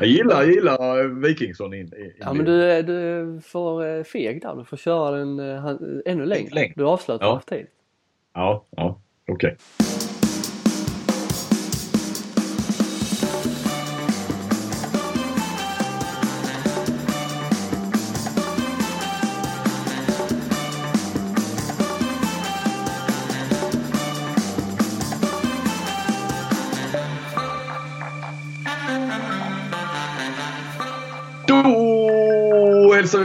[0.00, 4.04] Jag gillar, jag gillar Wikingsson in, in Ja men du, är- du är för eh,
[4.04, 4.54] feg där.
[4.56, 6.54] Du får köra den eh, han- ännu längre.
[6.54, 6.72] längre.
[6.76, 7.40] Du avslöt Ja.
[7.48, 7.66] för tid.
[8.34, 9.56] Ja, ja, okej.
[9.78, 9.84] Då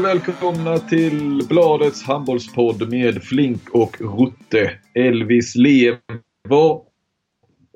[0.08, 4.72] välkomna till Bladets handbollspodd med Flink och Rutte.
[4.94, 6.82] Elvis lever.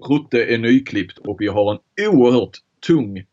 [0.10, 2.58] Rutte är nyklippt och vi har en oerhört
[2.88, 3.26] tung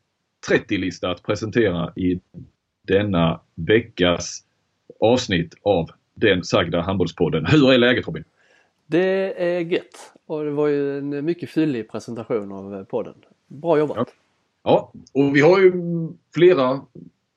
[0.50, 2.20] 30-lista att presentera i
[2.82, 4.44] denna veckas
[5.00, 7.46] avsnitt av den sagda handbollspodden.
[7.46, 8.24] Hur är läget Robin?
[8.86, 10.12] Det är gött.
[10.26, 13.14] Och det var ju en mycket fyllig presentation av podden.
[13.46, 13.96] Bra jobbat.
[13.96, 14.04] Ja.
[14.62, 15.72] Ja, och vi har ju
[16.34, 16.80] flera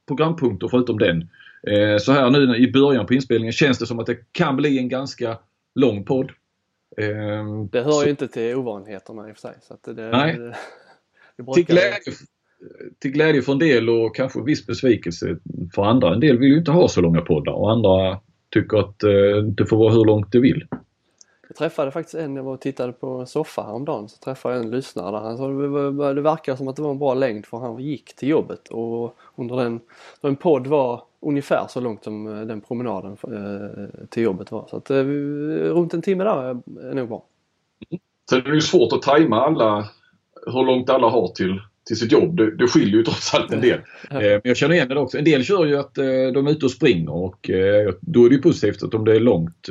[0.07, 1.29] programpunkter förutom den.
[1.67, 4.77] Eh, Så här nu i början på inspelningen känns det som att det kan bli
[4.79, 5.37] en ganska
[5.75, 6.31] lång podd.
[6.97, 7.05] Eh,
[7.71, 9.55] Det hör så- ju inte till ovanligheterna i och för sig.
[9.61, 10.37] Så det, Nej.
[10.37, 10.55] det,
[11.37, 12.13] det till, glädje,
[12.99, 15.37] till glädje för en del och kanske viss besvikelse
[15.75, 16.13] för andra.
[16.13, 19.65] En del vill ju inte ha så långa poddar och andra tycker att eh, det
[19.65, 20.67] får vara hur långt det vill.
[21.47, 24.63] Jag träffade faktiskt en, jag var och tittade på en soffa häromdagen, så träffade jag
[24.63, 25.19] en lyssnare där.
[25.19, 25.47] Han sa
[26.13, 29.15] det, verkar som att det var en bra längd för han gick till jobbet och
[29.35, 29.79] under den,
[30.21, 34.67] så en podd var ungefär så långt som eh, den promenaden eh, till jobbet var.
[34.69, 35.03] Så att eh,
[35.73, 37.25] runt en timme där är nog bra.
[38.29, 39.89] Sen är det ju svårt att tajma alla,
[40.45, 42.37] hur långt alla har till, till sitt jobb.
[42.37, 43.79] Det, det skiljer ju trots allt en del.
[44.09, 45.17] Men jag känner igen det också.
[45.17, 45.95] En del kör ju att
[46.33, 47.49] de är ute och springer och
[48.01, 49.67] då är det ju positivt att om det är långt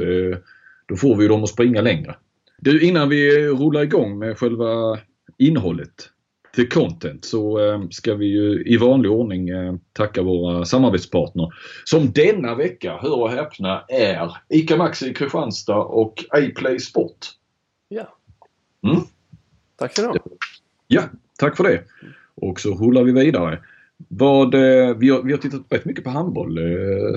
[0.87, 2.17] då får vi dem att springa längre.
[2.59, 4.99] Du, innan vi rullar igång med själva
[5.39, 6.11] innehållet
[6.53, 11.49] till content så eh, ska vi ju i vanlig ordning eh, tacka våra samarbetspartner
[11.85, 17.27] som denna vecka, hör och häpna, är ICA Maxi i Kristianstad och iPlay Sport.
[17.89, 18.17] Ja.
[18.87, 19.03] Mm.
[19.79, 20.15] Tack så du ha.
[20.89, 21.03] Ja,
[21.39, 21.85] tack för det.
[22.35, 23.59] Och så rullar vi vidare.
[24.09, 26.59] Vad, eh, vi, har, vi har tittat rätt mycket på handboll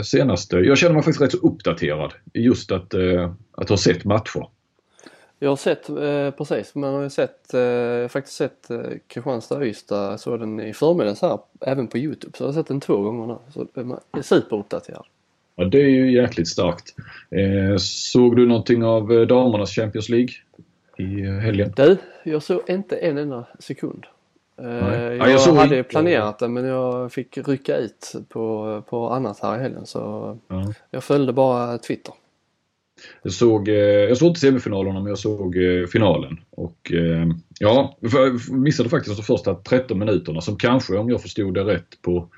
[0.04, 0.58] senaste.
[0.58, 2.94] Jag känner mig faktiskt rätt så uppdaterad just att,
[3.52, 4.48] att ha sett matcher.
[5.44, 8.78] Jag har sett, eh, precis, man har sett, eh, faktiskt sett eh,
[9.08, 12.38] Kristianstad-Ystad, såg den i förmiddags här, även på Youtube.
[12.38, 13.38] Så jag har sett den två gånger nu.
[13.54, 15.06] Så man är superuppdaterad.
[15.56, 16.96] Ja, det är ju jäkligt starkt.
[17.32, 20.30] Eh, såg du någonting av eh, damernas Champions League
[20.98, 21.74] i eh, helgen?
[21.76, 24.06] Du, jag såg inte en enda sekund.
[24.62, 24.66] Eh.
[24.68, 29.40] Jag, Ja, jag hade inte- planerat det men jag fick rycka ut på, på annat
[29.40, 30.74] här i helgen så Ja.
[30.92, 32.14] jag följde bara Twitter.
[33.24, 36.40] Jag såg, eh, jag såg inte semifinalerna men jag såg eh, finalen.
[36.50, 37.28] Och eh,
[37.60, 42.02] ja, jag missade faktiskt de första 13 minuterna som kanske, om jag förstod det rätt
[42.02, 42.30] på,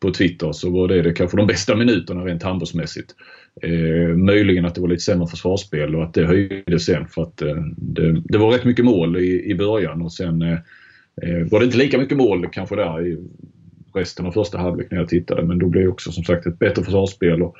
[0.00, 3.14] på Twitter, så var det, det kanske de bästa minuterna rent handbollsmässigt.
[3.62, 7.42] Eh, möjligen att det var lite sämre försvarsspel och att det höjde sen för att
[7.42, 10.58] eh, det, det var rätt mycket mål i, i början och sen eh,
[11.50, 13.18] var det inte lika mycket mål kanske där i
[13.94, 16.58] resten av första halvlek när jag tittade men då blev det också som sagt ett
[16.58, 17.42] bättre försvarsspel.
[17.42, 17.56] Och,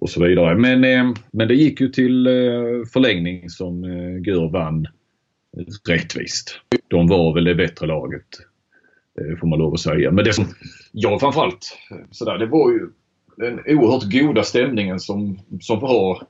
[0.00, 0.56] och så vidare.
[0.56, 2.32] Men, eh, men det gick ju till eh,
[2.92, 4.86] förlängning som eh, Gör vann
[5.88, 6.60] rättvist.
[6.88, 8.26] De var väl det bättre laget.
[9.40, 10.10] Får man lov att säga.
[10.10, 10.44] Men det som
[10.92, 11.78] jag framförallt
[12.10, 12.88] sådär, det var ju
[13.36, 16.22] den oerhört goda stämningen som, som, var,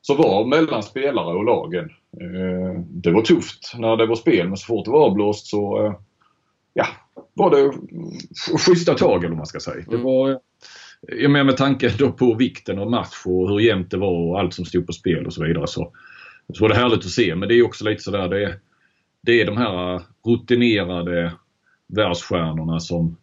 [0.00, 1.90] som var mellan spelare och lagen.
[2.90, 5.94] Det var tufft när det var spel men så fort det var avblåst så
[6.74, 6.86] ja,
[7.34, 7.72] var det
[8.58, 9.84] schyssta tag eller vad man ska säga.
[9.88, 10.02] Det Mm.
[10.04, 10.40] var
[11.08, 14.40] jag menar med tanke då på vikten av match och hur jämnt det var och
[14.40, 15.92] allt som stod på spel och så vidare så,
[16.54, 17.34] så var det härligt att se.
[17.34, 18.54] Men det är också lite sådär det, är-
[19.22, 21.32] det är de här rutinerade
[21.88, 23.16] världsstjärnorna som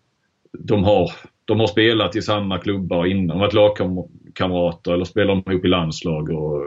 [0.60, 1.12] de har,
[1.46, 3.28] de har spelat i samma klubbar innan.
[3.28, 6.62] De har varit lagkamrater eller spelat ihop i landslag och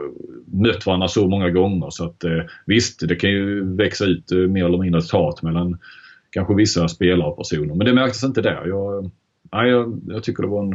[0.45, 1.87] mött varandra så många gånger.
[1.89, 5.41] Så att eh, visst, det kan ju växa ut eh, mer eller mindre ett hat
[5.41, 5.77] mellan
[6.31, 7.75] kanske vissa spelare och personer.
[7.75, 8.65] Men det märktes inte där.
[8.67, 9.11] Jag,
[9.53, 10.73] nej, jag, jag tycker det var en,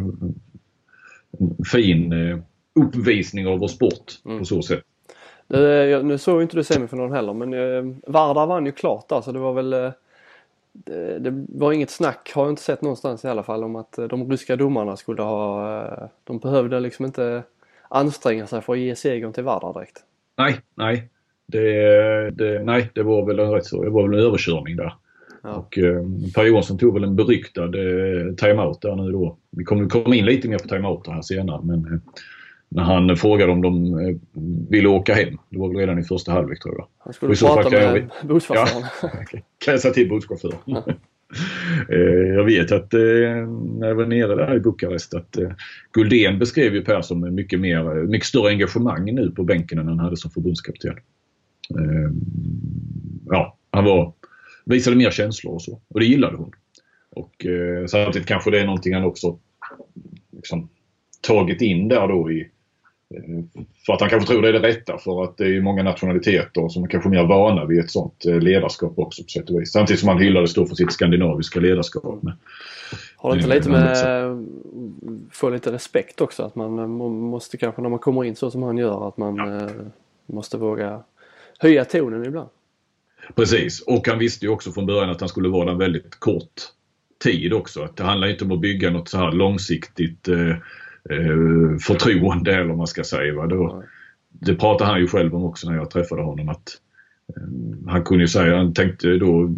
[1.38, 2.38] en fin eh,
[2.74, 4.38] uppvisning av vår sport Mm.
[4.38, 4.82] på så sätt.
[5.54, 9.20] Eh, jag- Nu såg inte du semifinalen heller men eh, Vardar vann ju klart där
[9.20, 9.90] så det var väl eh,
[10.72, 13.98] det, det var inget snack, har jag inte sett någonstans i alla fall, om att
[13.98, 15.76] eh, de ryska domarna skulle ha...
[15.84, 17.42] eh, De behövde liksom inte
[17.88, 19.96] anstränga sig för att ge segern till Vardar direkt.
[20.36, 21.08] Nej, nej.
[21.46, 24.94] Det, det, nej, det var väl en rätt så, det var väl en överkörning där.
[25.48, 25.54] Ja.
[25.54, 26.02] Och eh,
[26.34, 29.38] Per Johansson tog väl en beryktad eh, timeout där nu då.
[29.50, 31.98] Vi kommer komma in lite mer på timeouter här senare men eh,
[32.68, 34.16] när han frågade om de eh,
[34.70, 35.38] ville åka hem.
[35.50, 36.86] Det var väl redan i första halvlek tror jag.
[36.98, 38.82] Han skulle prata jag- med busschauffören.
[39.64, 40.58] Kan jag säga till busschauffören.
[42.36, 45.36] jag vet att när jag var nere där i Bukarest att
[45.92, 49.98] Guldén beskrev ju Per som mycket, mer, mycket större engagemang nu på bänken än han
[49.98, 50.94] hade som förbundskapten.
[53.26, 54.12] Ja, han var,
[54.68, 55.80] visade mer känslor och så.
[55.88, 56.52] Och det gillade hon.
[57.10, 57.46] Och
[57.88, 59.38] samtidigt kanske det är någonting han också
[60.32, 60.68] liksom,
[61.20, 62.50] tagit in där då i
[63.14, 63.44] Eh,
[63.86, 66.68] för att han kanske tror det är det rätta för att det är många nationaliteter
[66.68, 69.72] som är kanske mer vana vid ett sånt eh, ledarskap också på sätt och vis.
[69.72, 72.22] Samtidigt som han hyllades då för sitt skandinaviska ledarskap.
[72.22, 72.34] Men,
[73.16, 74.46] har det inte lite med
[75.32, 76.42] få lite respekt också?
[76.42, 79.36] Att man eh, måste kanske när man kommer in så som han gör att man
[79.36, 79.68] ja.
[80.26, 81.02] måste våga
[81.58, 82.48] höja tonen ibland.
[83.36, 86.52] Precis och han visste ju också från början att han skulle vara där väldigt kort
[87.24, 87.82] tid också.
[87.82, 90.50] Att det handlar inte om att bygga något så här långsiktigt eh,
[91.10, 93.34] eh, förtroende eller vad man ska säga.
[93.34, 93.46] Va?
[93.46, 93.84] Då,
[94.28, 96.48] det pratade han ju själv om också när jag träffade honom.
[96.48, 96.68] att
[97.36, 99.54] eh, Han kunde ju säga, han tänkte då,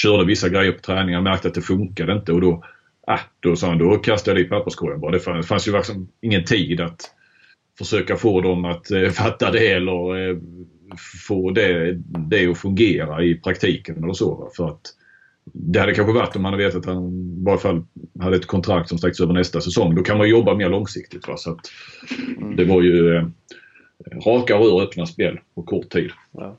[0.00, 2.64] körde vissa grejer på träning, han märkte att det funkade inte och då,
[3.06, 5.12] ah, då sa han, då kastade jag det i papperskorgen bara.
[5.12, 7.14] Det fanns, fanns ju liksom ingen tid att
[7.78, 10.36] försöka få dem att eh, fatta det eller eh,
[11.26, 11.92] få det,
[12.28, 14.50] det att fungera i praktiken eller så.
[14.56, 14.80] För att
[15.44, 17.08] det hade kanske varit om man hade vetat att han
[17.40, 17.84] i varje fall
[18.20, 19.94] hade ett kontrakt som sträcks över nästa säsong.
[19.94, 21.28] Då kan man jobba mer långsiktigt.
[21.28, 21.36] Va?
[21.36, 21.60] Så att
[22.36, 22.56] mm.
[22.56, 23.24] Det var ju eh,
[24.26, 26.10] raka rör öppna spel på kort tid.
[26.32, 26.56] Ja.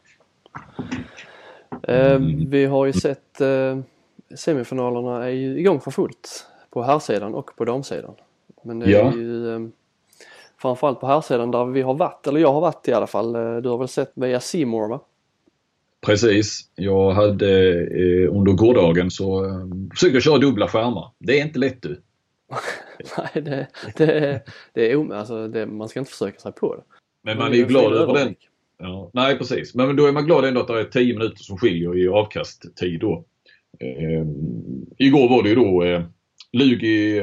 [1.83, 3.80] Eh, vi har ju sett eh,
[4.36, 8.16] semifinalerna är ju igång för fullt på herrsidan och på damsidan.
[8.63, 9.13] Men det är ja.
[9.16, 9.60] ju eh,
[10.62, 13.36] framförallt på herrsidan där vi har varit, eller jag har varit i alla fall.
[13.36, 15.00] Eh, du har väl sett via Simor va?
[16.06, 16.69] Precis.
[16.75, 21.12] Jag hade eh, under gårdagen så eh, försökte jag köra dubbla skärmar.
[21.18, 22.02] Det är inte lätt du.
[23.18, 24.42] Nej, det, det,
[24.74, 26.84] det är alltså, det, man ska inte försöka sig på det.
[27.24, 28.36] Men man är ju glad över den.
[28.78, 31.57] Ja, nej precis, men då är man glad ändå att det är 10 minuter som
[31.57, 33.25] skiljer i avkasttid då.
[33.80, 34.25] Eh,
[34.98, 36.04] igår var det ju då eh,
[36.54, 37.18] Lugi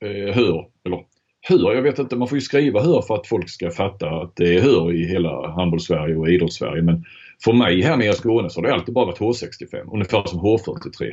[0.00, 1.04] eh, Hör, eller
[1.46, 4.36] Hör, jag vet inte, man får ju skriva Hör för att folk ska fatta att
[4.36, 6.82] det är Hör i hela handbolls-Sverige och idrotts-Sverige.
[6.82, 7.04] Men
[7.44, 10.40] för mig här nere i Skåne så har det alltid bara varit H65, ungefär som
[10.40, 11.12] H43.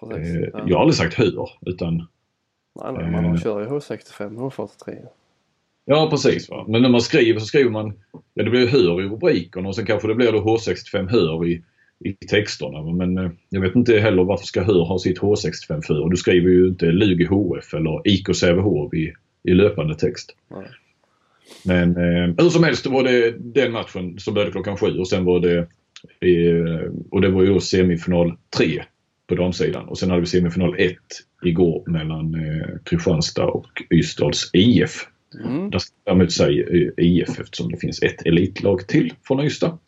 [0.00, 0.64] Precis, eh, ja.
[0.66, 1.96] Jag har aldrig sagt hör utan...
[2.82, 4.96] Nej, nej man eh, kör ju H65 H43.
[5.84, 6.50] Ja precis.
[6.50, 6.64] Va?
[6.68, 7.92] Men när man skriver så skriver man,
[8.34, 11.62] ja det blir hör i rubrikerna och sen kanske det blir då H65 hör i,
[12.04, 12.82] i texterna.
[12.82, 16.08] Men eh, jag vet inte heller varför ska hör ha sitt H65 för?
[16.08, 19.12] Du skriver ju inte Lugi HF eller IK Sävehof i,
[19.46, 20.36] i löpande text.
[20.48, 20.66] Nej.
[21.64, 25.24] Men eh, hur som helst, var det den matchen som började klockan sju och sen
[25.24, 25.58] var det
[26.20, 28.82] eh, och det var ju då semifinal 3
[29.26, 30.96] på damsidan och sen hade vi semifinal 1
[31.44, 35.06] igår mellan eh, Kristianstad och Ystads IF.
[35.44, 35.70] Mm.
[35.70, 36.66] Där ska jag däremot säga
[36.96, 39.78] IF eftersom det finns ett elitlag till från Ystad.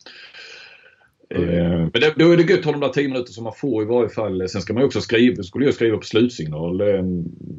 [1.35, 1.49] Mm.
[1.49, 3.53] Eh, men det, då är det gött att ha de där 10 minuter som man
[3.55, 4.49] får i varje fall.
[4.49, 7.03] Sen ska man också skriva, skulle jag skriva på slutsignal eh,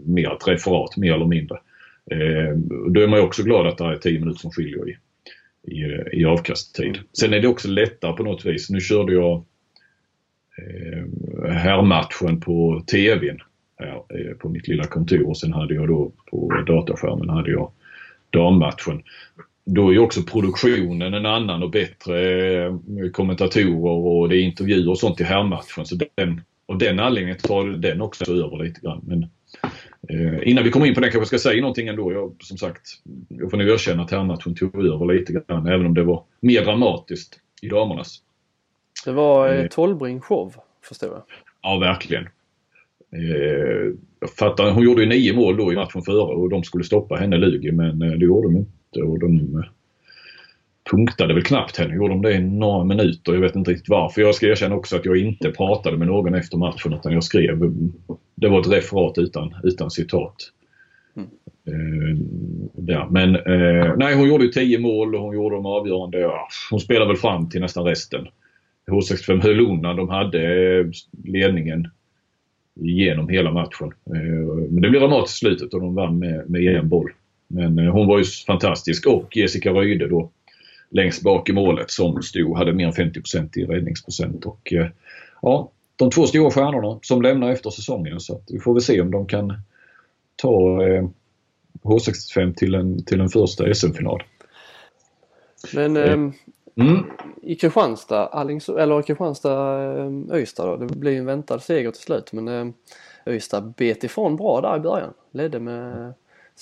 [0.07, 1.59] mer ett referat mer eller mindre.
[2.11, 2.57] Eh,
[2.91, 4.97] då är man ju också glad att det är 10 minuter som skiljer i,
[5.63, 6.99] i, i avkasttid.
[7.13, 8.71] Sen är det också lättare på något vis.
[8.71, 9.45] Nu körde jag
[10.59, 11.05] eh,
[11.53, 13.41] herrmatchen på TVn
[13.79, 17.71] här, eh, på mitt lilla kontor och sen hade jag då på dataskärmen hade jag
[18.31, 19.03] dammatchen.
[19.65, 22.21] Då är också produktionen en annan och bättre
[22.65, 22.75] eh,
[23.13, 25.87] kommentatorer och det är intervjuer och sånt i herrmatchen.
[25.87, 29.01] Så den, och den anledningen tar den också över lite grann.
[29.07, 29.27] Men
[30.09, 32.13] Eh, innan vi kommer in på det kanske jag ska säga någonting ändå.
[32.13, 32.83] Jag, som sagt,
[33.29, 36.65] jag får nog erkänna att herrmatchen tog över lite grann även om det var mer
[36.65, 38.23] dramatiskt i damernas.
[39.05, 40.55] Det var eh, Tolbring show
[40.89, 41.23] förstår jag.
[41.63, 42.29] Ja, verkligen.
[43.13, 46.85] Eh, jag fattar, hon gjorde ju nio mål då i matchen före och de skulle
[46.85, 49.03] stoppa henne Lugi men eh, det gjorde de inte.
[49.03, 49.71] Och de, eh,
[50.91, 51.95] punktade väl knappt henne.
[51.95, 53.33] Gjorde de det i några minuter.
[53.33, 54.21] Jag vet inte riktigt varför.
[54.21, 57.73] Jag ska erkänna också att jag inte pratade med någon efter matchen utan jag skrev.
[58.35, 60.37] Det var ett referat utan, utan citat.
[61.17, 61.29] Mm.
[61.69, 62.19] Uh,
[62.87, 66.19] ja, men uh, nej, hon gjorde ju 10 mål och hon gjorde dem avgörande.
[66.19, 68.27] Ja, hon spelade väl fram till nästan resten.
[68.91, 69.97] H65 höll undan.
[69.97, 70.39] De hade
[70.79, 70.87] eh,
[71.25, 71.89] ledningen
[72.81, 73.93] genom hela matchen.
[74.71, 77.13] Men det blev dramatiskt i slutet och de vann med, med en boll.
[77.49, 80.31] Men hon var ju fantastisk och Jessica Röjde då
[80.91, 84.47] längst bak i målet som stod, hade mer än 50% i räddningsprocent.
[84.47, 84.87] Och, eh,
[85.43, 89.01] ja, de två stora stjärnorna som lämnar efter säsongen så att vi får väl se
[89.01, 89.53] om de kan
[90.37, 91.09] ta eh,
[91.83, 94.23] H65 till en, till en första SM-final.
[95.75, 97.05] Men eh, mm.
[97.43, 99.57] i Kristianstad, Allings, eller Kristianstad
[100.33, 102.67] Öysta då, det blir en väntad seger till slut men eh,
[103.27, 105.13] Öysta bet ifrån bra där i början.
[105.33, 106.15] Ledde med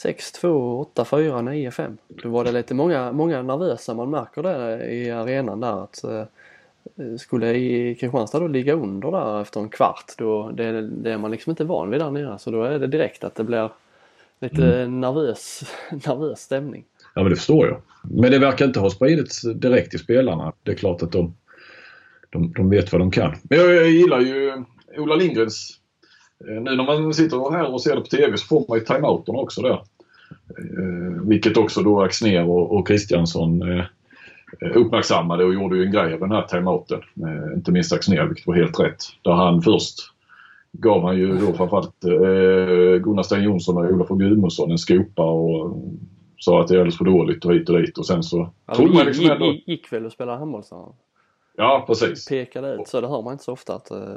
[0.04, 1.96] 6-2, 8-4, 9-5.
[2.08, 3.94] Då var det lite många, många nervösa.
[3.94, 6.24] Man märker det i arenan där att eh,
[7.18, 11.30] skulle i Kristianstad då ligga under där efter en kvart då det, det är man
[11.30, 13.70] liksom inte van vid där nere så då är det direkt att det blir
[14.40, 15.00] lite mm.
[15.00, 16.84] nervös, nervös stämning.
[17.14, 17.82] Ja men det förstår jag.
[18.02, 20.52] Men det verkar inte ha spridits direkt till spelarna.
[20.62, 21.34] Det är klart att de,
[22.30, 23.34] de, de vet vad de kan.
[23.42, 24.64] Men jag, jag gillar ju
[24.96, 25.80] Ola Lindgrens
[26.44, 29.36] nu när man sitter här och ser det på TV så får man ju timeouten
[29.36, 29.82] också där.
[30.58, 33.84] Eh, vilket också då Axner och, Kristiansson eh,
[34.74, 37.00] uppmärksammade och gjorde ju en grej av den här timeouten.
[37.54, 39.02] Inte minst Axner, vilket var helt rätt.
[39.22, 39.98] Där han först
[40.72, 45.76] gav han ju då framförallt eh, Gunnar Sten Jonsson och Olof Gudmundsson en skopa och
[46.38, 48.50] sa att det är alldeles för dåligt och hit och dit och sen så...
[48.66, 49.54] Ja, trodde man liksom gick, ändå...
[49.66, 50.94] gick väl och spelade handboll sa
[51.60, 52.28] Ja, precis.
[52.28, 54.16] Pekade ut så det hör man inte så ofta att uh,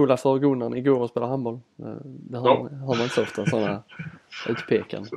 [0.00, 1.54] Ola för Gunnar igår och spelade handboll.
[1.54, 1.60] Uh,
[2.04, 2.68] det hör, ja.
[2.70, 3.82] hör man inte så ofta sådana
[4.48, 5.10] utpekanden.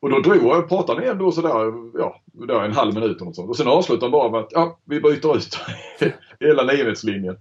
[0.00, 3.48] Och då drog jag, pratade ni ändå sådär, ja, där en halv minut och sånt.
[3.48, 5.58] Och sen avslutade han bara med att, ja, vi byter ut
[6.40, 7.36] hela nyhetslinjen.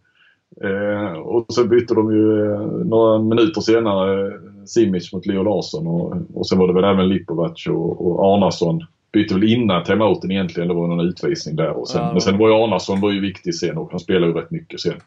[0.63, 6.17] Eh, och så bytte de ju eh, några minuter senare Simic mot Leo Larsson och,
[6.33, 10.67] och sen var det väl även Lipovac och, och Arnason bytte väl innan timeouten egentligen.
[10.67, 11.69] Det var någon utvisning där.
[11.69, 12.11] Och sen, ja.
[12.11, 14.79] Men sen var ju Arnason var ju viktig sen och han spelade ju rätt mycket
[14.79, 15.01] sen.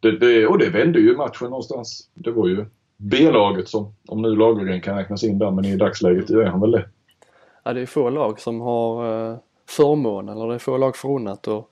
[0.00, 2.08] Det, det, och det vände ju matchen någonstans.
[2.14, 2.64] Det var ju
[2.96, 6.70] B-laget som, om nu Lagergren kan räknas in där, men i dagsläget är han väl
[6.70, 6.88] det.
[7.64, 9.36] Ja, det är få lag som har uh,
[9.68, 11.64] förmånen, eller det är få lag förunnat att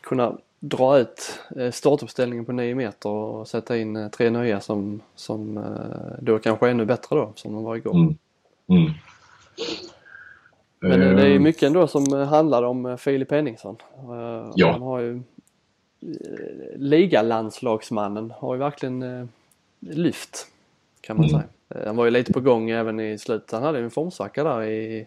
[0.00, 5.00] kunna dra ut uh, startuppställningen på 9 meter och sätta in uh, tre nya som,
[5.14, 5.64] som
[6.20, 7.94] då kanske är ännu bättre då, som de var igår.
[7.94, 8.16] Mm.
[8.68, 8.92] Mm.
[10.88, 11.42] Men det är ehm.
[11.42, 13.76] mycket ändå som handlar om eh, Filip Henningsson.
[13.96, 14.72] Eh, ja.
[14.72, 15.22] Han har ju eh,
[16.76, 19.28] Ligalandslagsmannen har ju verkligen
[19.80, 20.46] lyft
[21.00, 21.40] kan man mm.
[21.40, 21.86] säga.
[21.86, 23.50] Han var ju lite på gång även i slutet.
[23.50, 25.06] Han hade en formsvacka där i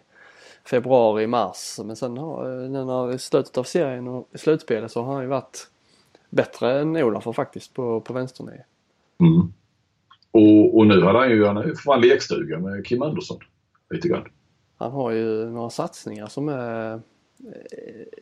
[0.64, 1.78] februari, mars.
[1.84, 5.28] Men sen har, när i slutet av serien och i slutspelet så har han ju
[5.28, 5.70] varit
[6.30, 8.62] bättre än Olaf faktiskt på, på vänsternio.
[9.20, 9.52] Mm.
[10.30, 13.38] Och, och nu hade han ju, han är fan lekstuga med Kim Andersson.
[13.90, 14.24] Lite grann.
[14.78, 17.00] Han har ju några satsningar som är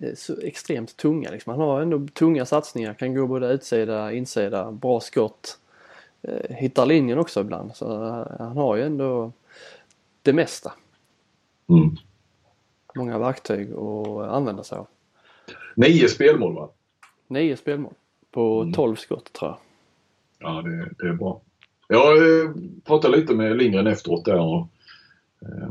[0.00, 1.30] eh, så extremt tunga.
[1.30, 1.50] Liksom.
[1.50, 5.58] Han har ändå tunga satsningar, kan gå både utsida, insida, bra skott.
[6.22, 7.76] Eh, hittar linjen också ibland.
[7.76, 9.32] Så eh, han har ju ändå
[10.22, 10.72] det mesta.
[11.68, 11.96] Mm.
[12.94, 14.86] Många verktyg att använda sig av.
[15.74, 16.68] Nio spelmål va?
[17.26, 17.94] Nio spelmål
[18.30, 18.72] på mm.
[18.72, 19.58] 12 skott tror jag.
[20.38, 21.40] Ja det, det är bra.
[21.88, 22.18] Jag
[22.84, 24.68] pratade lite med Lindgren efteråt där och
[25.42, 25.68] Eh,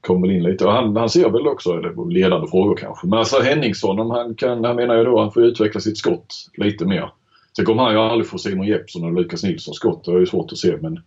[0.00, 0.64] kom väl in lite.
[0.64, 3.06] Och han, han ser väl också, eller ledande frågor kanske.
[3.06, 5.98] Men alltså Henningsson, om han, kan, han menar ju då att han får utveckla sitt
[5.98, 7.12] skott lite mer.
[7.56, 10.04] Sen kommer han ju aldrig få Simon Jeppsson och Lukas Nilssons skott.
[10.04, 11.00] Det är ju svårt att se men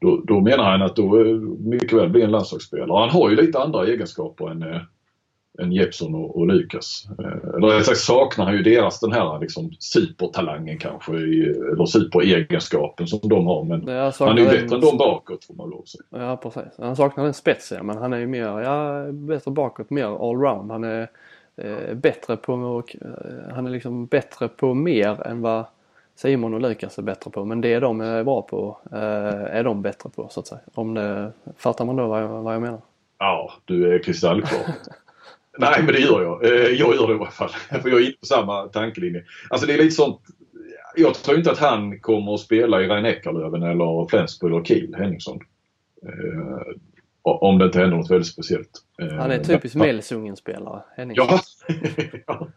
[0.00, 3.00] då, då menar han att då eh, mycket väl blir en landslagsspelare.
[3.00, 4.80] Han har ju lite andra egenskaper än, eh,
[5.62, 7.08] än Jeppsson och, och Lukas.
[7.18, 13.06] Eh, eller rätt sagt saknar han ju deras den här liksom supertalangen kanske, eller superegenskapen
[13.06, 13.64] som de har.
[13.64, 13.88] Men
[14.18, 16.02] han är ju bättre än de bakåt får man lov att säga.
[16.10, 16.78] Ja precis.
[16.78, 20.70] Han saknar den spetsen men han är ju mer, ja bättre bakåt, mer allround.
[20.70, 21.08] Han är
[21.56, 25.64] eh, bättre på, eh, han är liksom bättre på mer än vad
[26.14, 27.44] Simon och Lukas är bättre på.
[27.44, 30.60] Men det de är bra på eh, är de bättre på så att säga.
[30.74, 32.80] Om det, fattar man då vad jag, vad jag menar?
[33.18, 34.60] Ja, du är kristallklar.
[35.58, 36.44] Nej, men det gör jag.
[36.44, 37.48] Eh, jag gör det i alla fall.
[37.82, 39.24] För jag är inte på samma tankelinje.
[39.50, 40.20] Alltså det är lite sånt.
[40.96, 44.94] Jag tror inte att han kommer att spela i Rhein Eckerlöven eller Flensburg eller Kiel,
[44.94, 45.40] Henningsson.
[46.02, 46.72] Eh,
[47.22, 48.70] om det inte händer något väldigt speciellt.
[49.02, 49.74] Eh, han är typisk.
[49.74, 51.38] Melsungen-spelare, Henningsson.
[52.26, 52.48] Ja.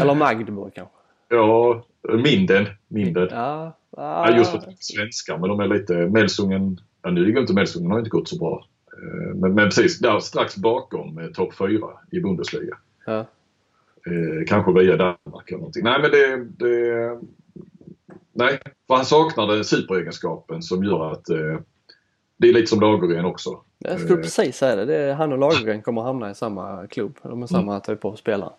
[0.00, 0.94] eller Magdeburg kanske.
[1.28, 1.84] Ja,
[2.24, 2.66] Minden.
[2.88, 3.28] Minden.
[3.30, 4.30] Ja, ah.
[4.30, 6.80] ja just för att de är svenskar, men de är lite Melsungen.
[7.02, 8.64] Ja, nu går inte Melsungen har inte gått så bra.
[9.02, 11.68] Eh, men, men precis där strax bakom eh, topp 4
[12.10, 12.76] i Bundesliga.
[13.06, 13.18] Ja.
[14.06, 15.84] Eh, kanske via Danmark eller någonting.
[15.84, 17.18] Nej men det, det
[18.38, 21.58] Nej, för han saknar den superegenskapen som gör att eh,
[22.36, 23.60] det är lite som Lagergren också.
[23.78, 24.84] Jag skulle precis säga det.
[24.84, 27.18] det är, han och Lagergren kommer hamna i samma klubb.
[27.22, 27.80] De är samma mm.
[27.80, 28.52] typ av spelare.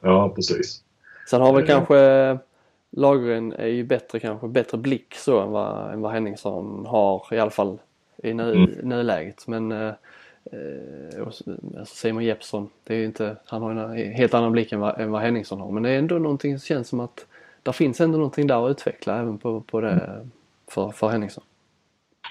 [0.00, 0.82] Ja, precis.
[1.30, 1.66] Sen har väl eh.
[1.66, 2.38] kanske
[2.90, 7.38] Lagergren är ju bättre kanske, bättre blick så än vad, än vad Henningsson har i
[7.38, 7.78] alla fall
[8.22, 8.70] i nu, mm.
[8.82, 9.46] nuläget.
[9.46, 9.92] Men eh,
[10.52, 11.44] eh alltså
[11.84, 15.22] Simon Jeppsson, det är inte, han har en helt annan blick än vad, än vad
[15.22, 15.72] Henningsson har.
[15.72, 17.26] Men det är ändå någonting som känns som att
[17.62, 20.26] där finns ändå någonting där att utveckla även på, på det
[20.70, 21.44] för, för Henningsson.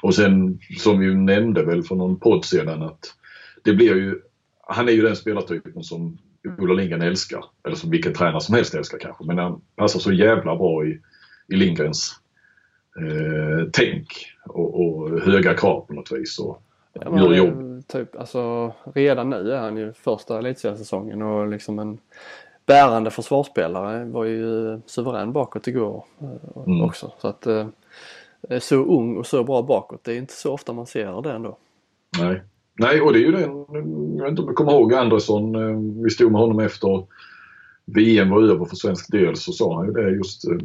[0.02, 3.16] Och sen som vi nämnde väl för någon podd sedan att
[3.64, 4.22] det blir ju,
[4.62, 6.18] han är ju den spelartypen som
[6.60, 7.46] Ola Lindgren älskar.
[7.66, 9.26] Eller som vilken tränare som helst älskar kanske.
[9.26, 11.00] Men han passar så jävla bra i,
[11.48, 12.20] i Lindgrens
[13.00, 14.08] eh, tänk
[14.46, 16.40] och, och, höga krav på något vis.
[16.40, 16.62] Och
[16.94, 17.88] ja, gör jobb.
[17.88, 21.98] Typ, alltså, redan nu är han ju första elitseriesäsongen och liksom en
[22.66, 24.06] bärande försvarsspelare.
[24.06, 26.06] Var ju suverän bakåt igår
[26.66, 26.82] mm.
[26.82, 27.12] också.
[27.22, 27.48] Så att
[28.60, 31.58] så ung och så bra bakåt, det är inte så ofta man ser det ändå.
[32.20, 32.42] Nej.
[32.80, 33.66] Nej, och det är ju den,
[34.18, 37.04] jag vet inte om du kommer ihåg Andersson, vi stod med honom efter
[37.86, 40.58] VM var över för svensk del så sa han ju det just eh,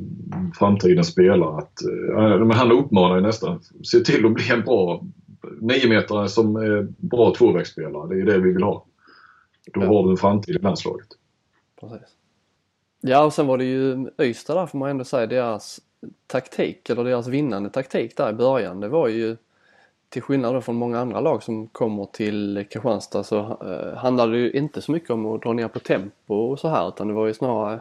[0.59, 5.05] framtidens spelare att eh, men han uppmanar ju nästan se till att bli en bra
[5.61, 8.15] niometare som är bra tvåvägsspelare.
[8.15, 8.85] Det är det vi vill ha.
[9.75, 9.87] Då ja.
[9.87, 11.09] har du en framtid i landslaget.
[11.81, 12.09] Precis.
[13.01, 15.81] Ja och sen var det ju Ystad där får man ändå säga deras
[16.27, 18.81] taktik eller deras vinnande taktik där i början.
[18.81, 19.37] Det var ju
[20.09, 24.51] till skillnad från många andra lag som kommer till Kristianstad så eh, handlade det ju
[24.51, 27.27] inte så mycket om att dra ner på tempo och så här utan det var
[27.27, 27.81] ju snarare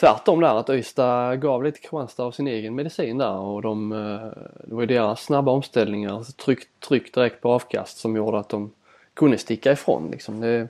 [0.00, 4.42] tvärtom där att Öysta gav lite Kristianstad av sin egen medicin där och de, eh,
[4.66, 8.48] det var ju deras snabba omställningar, alltså tryck, tryck direkt på avkast som gjorde att
[8.48, 8.70] de
[9.14, 10.40] kunde sticka ifrån liksom.
[10.40, 10.68] Det,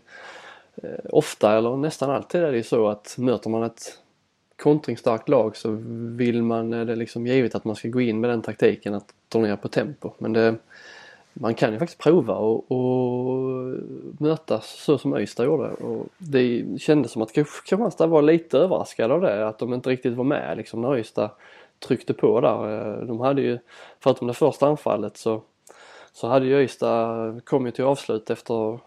[0.83, 3.99] eh, ofta eller nästan alltid är det ju så att möter man ett
[4.59, 5.79] kontringsstarkt lag så
[6.17, 9.41] vill man, det liksom givet att man ska gå in med den taktiken att dra
[9.41, 10.11] ner på tempo.
[10.19, 10.55] Men det,
[11.33, 13.75] man kan ju faktiskt prova och, och
[14.19, 15.69] mötas så som Öysta gjorde.
[15.69, 20.15] Och det kändes som att Kristianstad var lite överraskade av det, att de inte riktigt
[20.15, 21.31] var med liksom när Öysta
[21.79, 22.99] tryckte på där.
[22.99, 23.59] Eh, de hade ju,
[24.00, 25.43] förutom det första anfallet så,
[26.12, 28.79] så hade ju Öysta kommit till avslut efter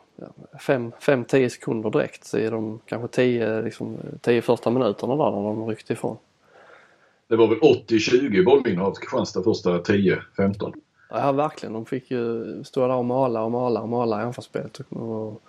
[0.60, 5.94] 5-10 sekunder direkt i de kanske 10 liksom, tio första minuterna där när de ryckte
[5.94, 6.18] ifrån.
[7.28, 10.74] Det var väl 80-20 bollinnehav Kristianstad första 10-15?
[11.10, 11.74] Ja verkligen.
[11.74, 15.42] De fick ju stå där och mala och mala och mala i anfallsspelet och,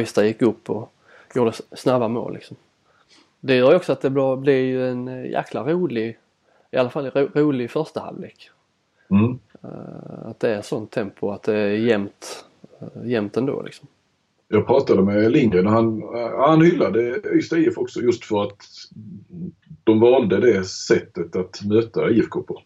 [0.00, 0.92] Ystad gick upp och
[1.34, 2.56] gjorde snabba mål liksom.
[3.40, 6.18] Det gör ju också att det blir ju en jäkla rolig,
[6.70, 8.50] i alla fall ro, rolig första halvlek.
[9.10, 9.38] Mm.
[9.64, 12.44] Uh, att det är sånt tempo, att det är jämnt,
[12.82, 13.88] uh, jämnt ändå liksom.
[14.48, 16.02] Jag pratade med Lindgren och han,
[16.38, 18.56] han hyllade Ystad IF också just för att
[19.84, 22.62] de valde det sättet att möta IFK på.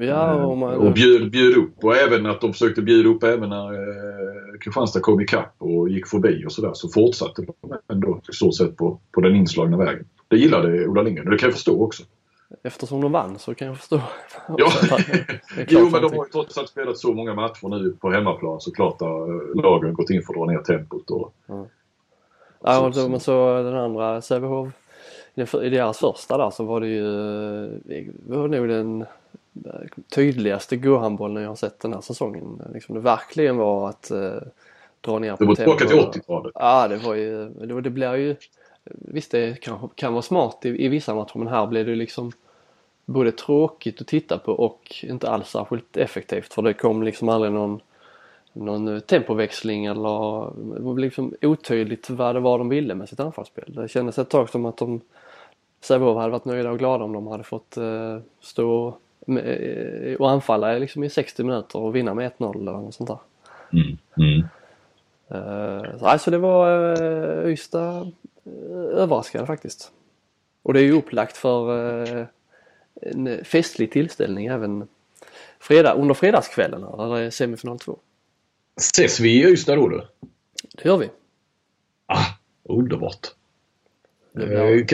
[0.00, 0.74] Ja, och, man...
[0.74, 5.00] och bjöd, bjöd upp och även att de försökte bjuda upp även när eh, Kristianstad
[5.00, 9.00] kom ikapp och gick förbi och sådär så fortsatte de ändå i stort sett på,
[9.12, 10.06] på den inslagna vägen.
[10.28, 12.02] Det gillade Ola Lindgren och det kan jag förstå också.
[12.62, 14.00] Eftersom de vann så kan jag förstå.
[14.58, 14.70] ja.
[15.68, 18.72] jo men de har ju trots allt spelat så många matcher nu på hemmaplan så
[18.72, 21.10] klart har eh, lagen gått in för att dra ner tempot.
[21.10, 21.66] Och, mm.
[22.60, 24.68] Ja, och så, men så den andra Sävehof
[25.62, 27.04] i deras första där så var det ju
[27.82, 29.04] det var nog den
[30.14, 32.62] tydligaste gåhandbollen jag har sett den här säsongen.
[32.74, 34.32] Liksom det verkligen var att eh,
[35.00, 36.52] dra ner på Det var tillbaka till 80-talet.
[36.54, 38.36] Ja det var ju, det, det blir ju
[38.94, 42.32] Visst det kan, kan vara smart i, i vissa matcher men här blev det liksom
[43.04, 47.52] både tråkigt att titta på och inte alls särskilt effektivt för det kom liksom aldrig
[47.52, 47.80] någon
[48.52, 53.74] någon tempoväxling eller det var liksom otydligt vad det var de ville med sitt anfallsspel.
[53.74, 55.00] Det kändes ett tag som att de
[55.80, 58.94] Sävehof hade varit nöjda och glada om de hade fått uh, stå
[59.26, 63.18] med, och anfalla liksom i 60 minuter och vinna med 1-0 eller något sånt där.
[63.72, 63.98] Mm.
[64.16, 64.44] Mm.
[65.32, 68.12] Uh, så alltså det var uh, Ystad
[68.92, 69.92] överraskade faktiskt.
[70.62, 71.70] Och det är ju upplagt för
[72.18, 72.26] uh,
[73.02, 74.88] en festlig tillställning även
[75.58, 77.98] fredag, under fredagskvällen här, där det är semifinal 2.
[78.76, 80.02] Ses vi i Ystad då du?
[80.74, 81.10] Det gör vi.
[82.06, 82.26] Ah,
[82.64, 83.26] underbart.
[84.40, 84.86] Eh,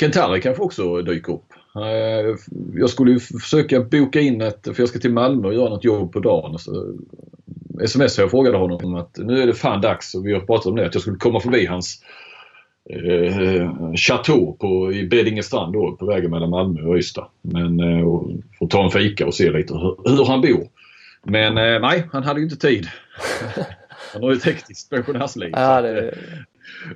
[0.00, 1.52] Kentari kanske också dyker upp.
[1.76, 2.36] Eh,
[2.74, 5.84] jag skulle ju försöka boka in ett, för jag ska till Malmö och göra något
[5.84, 6.58] jobb på dagen.
[6.58, 6.94] Så
[7.80, 10.66] sms jag frågade honom om att nu är det fan dags och vi har pratat
[10.66, 12.02] om det att jag skulle komma förbi hans
[12.90, 17.28] eh, chateau på, i Beddingestrand då på vägen mellan Malmö och Ystad.
[17.42, 20.68] Men eh, och få ta en fika och se lite hur, hur han bor.
[21.22, 22.86] Men eh, nej, han hade ju inte tid.
[24.12, 25.50] han har ju ett hektiskt pensionärsliv.
[25.52, 26.14] Ja, det,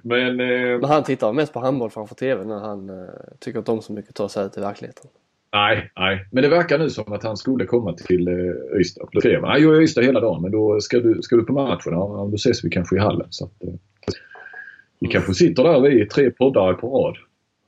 [0.03, 3.07] men, eh, Men han tittar mest på handboll framför TV när han eh,
[3.40, 5.11] tycker inte om så mycket att ta sig ut i verkligheten.
[5.53, 6.27] Nej, nej.
[6.31, 9.09] Men det verkar nu som att han skulle komma till eh, Ystad.
[9.12, 11.92] Nej, jag är i Ystad hela dagen men då ska du, ska du på matchen.
[11.92, 13.27] Ja, då ses vi kanske i hallen.
[13.31, 13.75] Så att, eh,
[15.05, 17.17] vi kanske sitter där vi tre poddar på rad.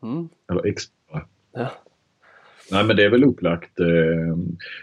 [0.02, 0.28] Mm.
[0.50, 1.22] Eller extra.
[1.54, 1.68] Ja.
[2.70, 3.80] Nej men det är väl upplagt.
[3.80, 4.36] Eh,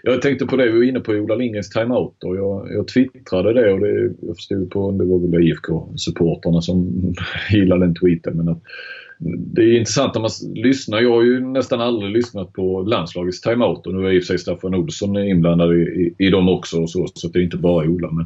[0.03, 3.53] jag tänkte på det, vi var inne på Ola Lindgrens timeout och jag, jag twittrade
[3.53, 7.13] det och det, jag förstod på, det var väl IFK-supporterna som
[7.51, 8.37] gillade den tweeten.
[8.37, 8.61] Men att,
[9.25, 11.01] det är intressant när man lyssnar.
[11.01, 14.27] Jag har ju nästan aldrig lyssnat på landslagets timeout och nu är i och för
[14.27, 17.57] sig Staffan Olsson inblandad i, i, i dem också och så, så det är inte
[17.57, 18.11] bara Ola.
[18.11, 18.25] Men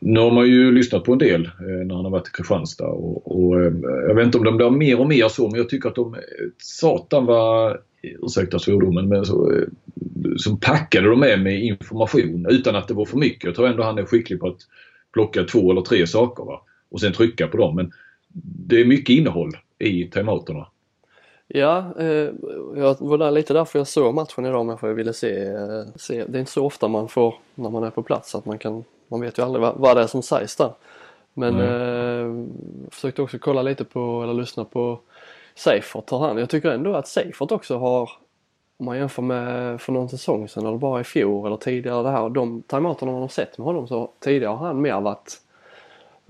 [0.00, 2.86] nu har man ju lyssnat på en del eh, när han har varit i Kristianstad
[2.86, 3.72] och, och eh,
[4.08, 6.16] jag vet inte om de blir mer och mer så men jag tycker att de
[6.58, 9.66] satan var ursäkta svordomen, men så, eh,
[10.36, 13.44] så packade de med med information utan att det var för mycket.
[13.44, 14.58] Jag tror ändå han är skicklig på att
[15.12, 16.62] plocka två eller tre saker va?
[16.90, 17.76] och sen trycka på dem.
[17.76, 17.92] Men
[18.68, 20.66] det är mycket innehåll i timeouterna.
[21.46, 22.30] Ja, eh,
[22.76, 25.84] jag var där lite därför jag såg matchen idag men för jag ville se, eh,
[25.96, 26.24] se.
[26.24, 28.84] Det är inte så ofta man får när man är på plats att man kan,
[29.08, 30.72] man vet ju aldrig vad, vad det är som sägs där.
[31.34, 31.66] Men mm.
[31.66, 32.46] eh,
[32.90, 35.00] försökte också kolla lite på, eller lyssna på
[35.54, 36.38] Seifert har han.
[36.38, 38.10] Jag tycker ändå att Seifert också har,
[38.76, 42.10] om man jämför med för någon säsong sedan eller bara i fjol eller tidigare det
[42.10, 45.40] här, de timeouterna man har sett med honom så tidigare har han mer varit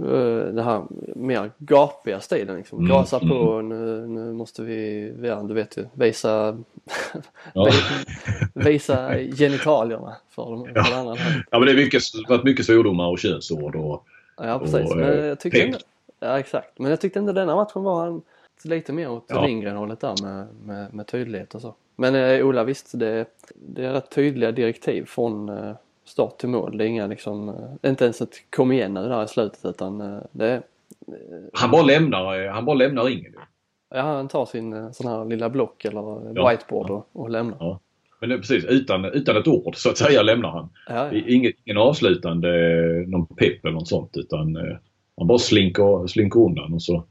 [0.00, 0.82] uh, det här
[1.16, 2.78] mer gapiga stilen liksom.
[2.78, 2.90] Mm.
[2.90, 3.68] Gasa på, mm.
[3.68, 6.58] nu, nu måste vi, ja, du vet ju, visa,
[7.52, 7.70] ja.
[8.54, 10.96] visa genitalierna för, för ja.
[10.96, 11.16] andra.
[11.50, 14.04] Ja men det har mycket, varit mycket svordomar och könsord och
[14.40, 15.78] Ja precis, och, men jag eh, tyckte ändå,
[16.20, 18.22] Ja exakt, men jag tyckte ändå denna matchen var han
[18.62, 19.46] lite mer åt ja.
[19.46, 21.74] Lindgren-hållet där med, med, med, tydlighet och så.
[21.96, 25.74] Men eh, Ola visst, det, det är rätt tydliga direktiv från eh,
[26.08, 26.78] start till mål.
[26.78, 30.00] Det är inga liksom, eh, inte ens ett kom igen nu där i slutet utan
[30.00, 30.62] eh, det är...
[31.52, 33.34] Han bara lämnar, han bara lämnar ringen
[33.90, 36.50] Ja, han tar sin sån här lilla block eller ja.
[36.50, 37.56] whiteboard och, och lämnar.
[37.60, 37.80] Ja.
[38.20, 40.68] Men det precis utan, utan ett ord så att säga lämnar han.
[40.88, 41.20] Ja, ja.
[41.26, 42.48] Ingen, ingen avslutande
[43.06, 44.56] någon pepp eller något sånt utan
[45.16, 47.04] han bara slinker, slinker undan och så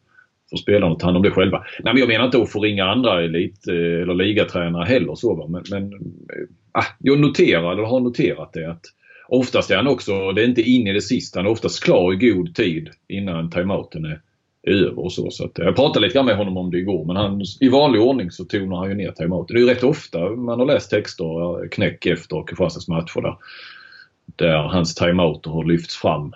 [0.50, 1.58] får spelarna ta hand om det själva.
[1.58, 5.64] Nej, men jag menar inte att få ringa andra elit eller ligatränare heller så men,
[5.72, 5.94] men
[6.78, 8.82] äh, jag noterar, eller har noterat det att
[9.28, 12.14] oftast är han också, det är inte in i det sista, han är oftast klar
[12.14, 14.22] i god tid innan timeouten är
[14.64, 15.32] över och så.
[15.32, 18.02] så att, jag pratade lite grann med honom om det igår men han, i vanlig
[18.02, 19.56] ordning så tonar han ju ner timeouten.
[19.56, 23.38] Det är ju rätt ofta man har läst texter, knäck efter Kristianstads matcher där,
[24.36, 26.34] där hans timeouter har lyfts fram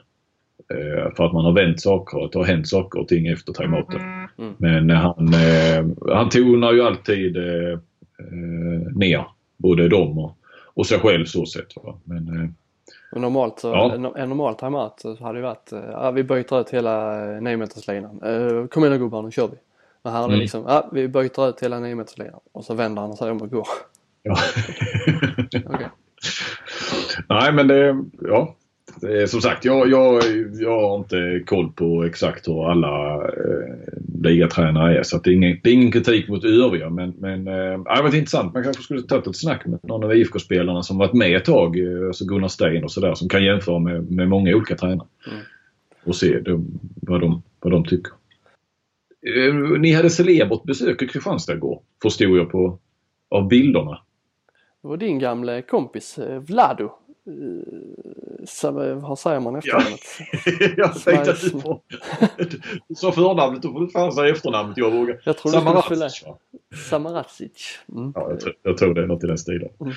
[0.69, 3.27] eh, för att man har vänt saker och att det har hänt saker och ting
[3.27, 4.01] efter timeouten.
[4.37, 4.53] Mm.
[4.57, 7.79] Men han, eh, han tonar ju alltid eh,
[8.95, 9.25] ner
[9.61, 10.37] både dem och,
[10.73, 11.75] och sig själv så sett.
[11.75, 11.99] Va?
[12.03, 12.25] Men,
[13.11, 13.93] men normalt så, ja.
[13.93, 18.23] en, en normal timeout så hade det varit, ja, vi byter ut hela niometerslinan.
[18.23, 19.57] Uh, kom igen gubbar nu kör vi.
[20.03, 20.39] Men här är det mm.
[20.39, 23.67] liksom, ja vi byter ut hela niometerslinan och så vänder han sig om och går.
[24.23, 24.37] Ja.
[25.65, 25.87] okay.
[27.29, 28.60] Nej men det, ja Eh,
[29.27, 30.21] som sagt, jag, jag,
[30.53, 33.91] jag har inte koll på exakt hur alla eh,
[34.23, 37.53] ligatränare är så det, är ingen, det är ingen kritik mot övriga men, men eh,
[37.53, 38.53] det har varit intressant.
[38.53, 41.79] Man kanske skulle tagit ett snack med någon av IFK-spelarna som varit med ett tag,
[41.79, 45.07] eh, alltså Gunnar Stein och sådär, som kan jämföra med, med många olika tränare.
[45.27, 45.39] Mm.
[46.03, 48.13] Och se de, vad, de, vad de tycker.
[49.37, 52.79] Eh, ni hade celebert besök i Kristianstad igår, förstod jag på,
[53.29, 53.99] av bilderna.
[54.81, 56.91] Det var din gamla kompis eh, Vlado
[58.95, 59.99] vad säger man efternamnet?
[60.45, 60.67] Ja.
[60.77, 61.79] jag tänkte att du får...
[62.87, 65.21] Du sa förnamnet, då får du fan säga efternamnet jag vågar.
[65.23, 66.23] Jag tror Samaracic.
[66.89, 67.79] Samaracic.
[67.91, 68.11] Mm.
[68.15, 69.69] Ja, jag tror, jag tror det är något i den stilen.
[69.79, 69.93] Mm.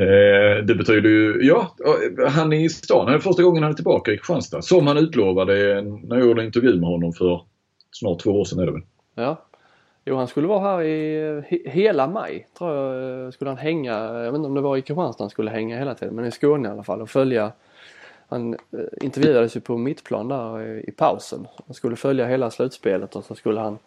[0.00, 1.76] Eh, det betyder ju, ja,
[2.28, 3.06] han är i stan.
[3.06, 4.62] Det är första gången han är tillbaka i Kristianstad.
[4.62, 7.42] Som han utlovade när jag gjorde en intervju med honom för
[7.90, 8.82] snart två år sedan är det väl.
[9.14, 9.49] Ja.
[10.10, 13.92] Jo, han skulle vara här i hela maj tror jag skulle han hänga.
[13.92, 16.30] Jag vet inte om det var i Kristianstad han skulle hänga hela tiden men i
[16.30, 17.52] Skåne i alla fall och följa.
[18.28, 21.46] Han eh, intervjuades ju på mittplan där i pausen.
[21.66, 23.78] Han skulle följa hela slutspelet och så skulle han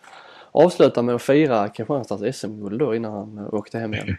[0.52, 4.18] avsluta med att fira Kristianstads SM-guld då innan han eh, åkte hem igen.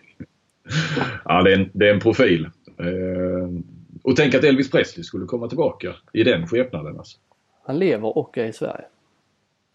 [1.25, 2.51] ja, det är en, det är en profil.
[2.79, 3.49] Eh,
[4.03, 7.19] och tänk att Elvis Presley skulle komma tillbaka i den skepnaden alltså.
[7.67, 8.85] Han lever och är i Sverige.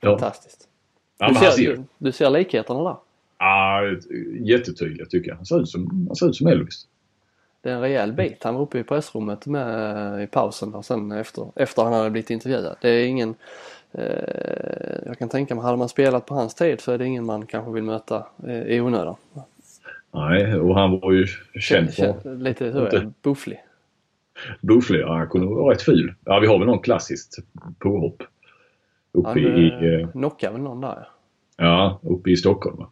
[0.03, 0.61] Fantastiskt.
[0.61, 0.68] Ja,
[1.27, 1.75] du, ser.
[1.75, 2.95] Du, du ser likheterna där?
[3.39, 3.81] Ja,
[4.39, 5.35] jättetydliga tycker jag.
[5.35, 6.87] Han ser ut som, han ser ut som Elvis.
[7.61, 8.43] Det är en rejäl bit.
[8.43, 12.29] Han var uppe i pressrummet med i pausen och sen efter, efter han hade blivit
[12.29, 12.75] intervjuad.
[12.81, 13.35] Det är ingen
[13.91, 14.03] eh,
[15.05, 17.45] jag kan tänka mig, hade man spelat på hans tid så är det ingen man
[17.45, 19.15] kanske vill möta eh, i onödan.
[20.11, 21.27] Nej, och han var ju
[21.59, 22.35] känd för...
[22.35, 23.59] Lite så, ja, bufflig.
[24.61, 25.17] Bufflig, ja.
[25.17, 26.13] Han kunde vara rätt ful.
[26.25, 27.37] Ja, vi har väl någon klassiskt
[27.79, 28.23] påhopp.
[29.13, 30.01] Uppe han, i...
[30.01, 31.07] Eh, knockade väl någon där
[31.59, 31.99] ja.
[32.03, 32.85] uppe i Stockholm.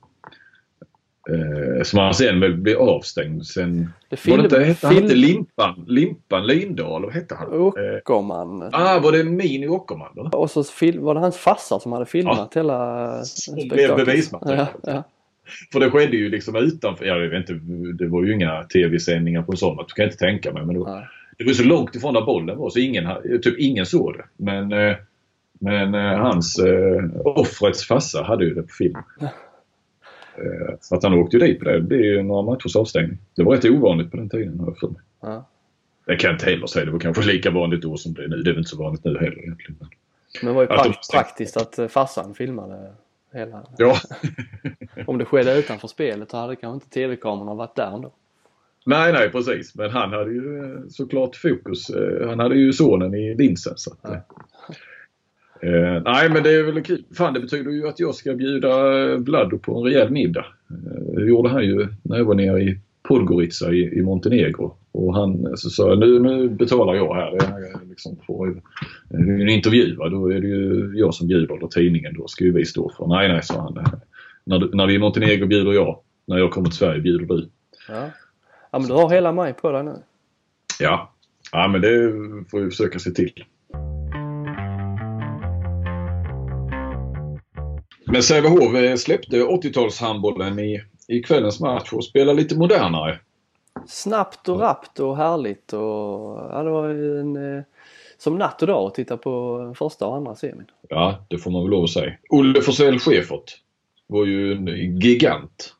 [1.29, 3.89] Eh, som han sen väl blev avstängd sen...
[4.09, 7.03] Det film, var det inte, hette han inte Limpan, Limpan Lindahl?
[7.03, 7.53] Vad hette han?
[7.53, 8.61] Åkerman.
[8.61, 10.37] Eh, ah, var det Mini Åkerman då?
[10.37, 10.63] Och så
[10.99, 12.59] var det hans farsa som hade filmat ja.
[12.59, 14.67] hela Som blev bevismaterial.
[14.83, 15.03] Ja, ja.
[15.71, 17.53] För det skedde ju liksom utanför, jag vet inte,
[18.03, 20.65] det var ju inga tv-sändningar på sånt, du kan inte tänka mig.
[20.65, 23.07] Men det var, det var så långt ifrån där bollen var så ingen,
[23.41, 24.25] typ ingen såg det.
[24.37, 24.95] Men eh,
[25.59, 28.95] men eh, hans, eh, offrets farsa hade ju det på film.
[30.37, 31.73] Eh, så att han åkte ju dit på det.
[31.73, 33.17] Det blev ju några matchers avstängning.
[33.35, 35.01] Det var rätt ovanligt på den tiden har jag för mig.
[35.21, 35.47] Ja.
[36.05, 36.85] Det kan inte heller säga.
[36.85, 38.35] Det var kanske lika vanligt då som det är nu.
[38.35, 39.77] Det är väl inte så vanligt nu heller egentligen.
[40.41, 42.93] Men det var ju prakt praktiskt att eh, farsan filmade
[43.33, 43.65] hela...
[43.77, 43.97] Ja.
[45.07, 48.11] Om det skedde utanför spelet så hade kanske inte tv-kamerorna varit där ändå.
[48.85, 49.75] Nej, nej precis.
[49.75, 51.91] Men han hade ju eh, såklart fokus.
[52.27, 53.73] Han hade ju sonen i linsen.
[53.75, 54.35] Så att, ja.
[55.61, 57.03] Eh, nej men det är väl kul.
[57.17, 58.69] Fan det betyder ju att jag ska bjuda
[59.17, 60.45] Vlado på en rejäl middag.
[60.69, 64.77] Eh, det gjorde han ju när jag var nere i Podgorica i, i Montenegro.
[64.91, 67.27] Och han så sa nu, nu betalar jag här.
[67.27, 68.61] Är liksom för,
[69.09, 70.09] en intervju va?
[70.09, 72.13] Då är det ju jag som bjuder eller tidningen.
[72.13, 73.07] Då ska ju vi stå för.
[73.07, 73.73] Nej nej sa han.
[74.43, 75.99] När, när vi är i Montenegro bjuder jag.
[76.25, 77.49] När jag kommer till Sverige bjuder du.
[77.87, 78.09] Ja.
[78.71, 79.95] ja men du har hela maj på dig nu.
[80.79, 81.13] Ja.
[81.51, 82.11] Ja men det
[82.51, 83.43] får vi försöka se till.
[88.11, 93.19] Men Sävehof släppte 80-talshandbollen i, i kvällens match och spelade lite modernare.
[93.87, 95.79] Snabbt och rappt och härligt och
[96.51, 97.63] ja, det var en, eh,
[98.17, 100.65] som natt och dag att titta på första och andra semin.
[100.89, 102.13] Ja, det får man väl lov att säga.
[102.29, 103.61] Olle Forsell Schäfert
[104.07, 104.67] var ju en
[104.99, 105.73] gigant.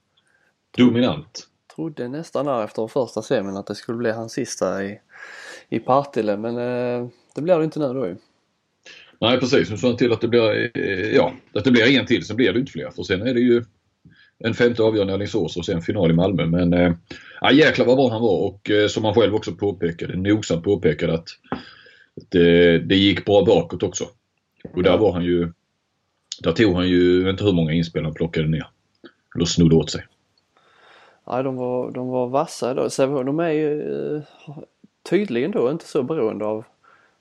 [0.78, 1.48] Dominant.
[1.76, 5.00] Trodde nästan där efter första semin att det skulle bli hans sista i,
[5.70, 8.16] i Partille men eh, det blir det inte nu då ju.
[9.21, 12.06] Nej precis, nu sa han till att det blir, eh, ja, att det blir en
[12.06, 12.91] till, sen blir det inte fler.
[12.91, 13.63] För sen är det ju
[14.39, 16.45] en femte avgörande i Alingsås och sen final i Malmö.
[16.45, 16.93] Men äh,
[17.41, 21.13] ja, jäklar vad bra han var och eh, som han själv också påpekade, nogsamt påpekade
[21.13, 21.27] att
[22.30, 24.06] det, det gick bra bakåt också.
[24.73, 25.51] Och där var han ju,
[26.43, 28.67] där tog han ju inte hur många inspel han plockade ner.
[29.36, 30.06] Eller snodde åt sig.
[31.27, 32.89] Nej, de var, de var vassa då.
[33.23, 34.21] De är ju
[35.10, 36.65] tydligen då inte så beroende av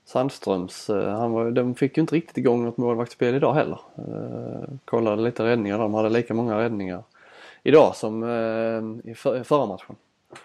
[0.07, 3.79] Sandströms, eh, han var, de fick ju inte riktigt igång något målvaktsspel idag heller.
[3.97, 7.03] Eh, kollade lite räddningar, de hade lika många räddningar
[7.63, 9.95] idag som eh, i, för, förra matchen.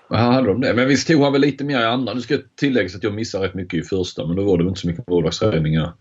[0.09, 0.75] Ja, hade de det?
[0.75, 2.15] Men visst tog han väl lite mer i andra.
[2.15, 4.81] Nu ska tilläggas att jag missade rätt mycket i första men då var det inte
[4.81, 5.93] så mycket målvaktsräddningar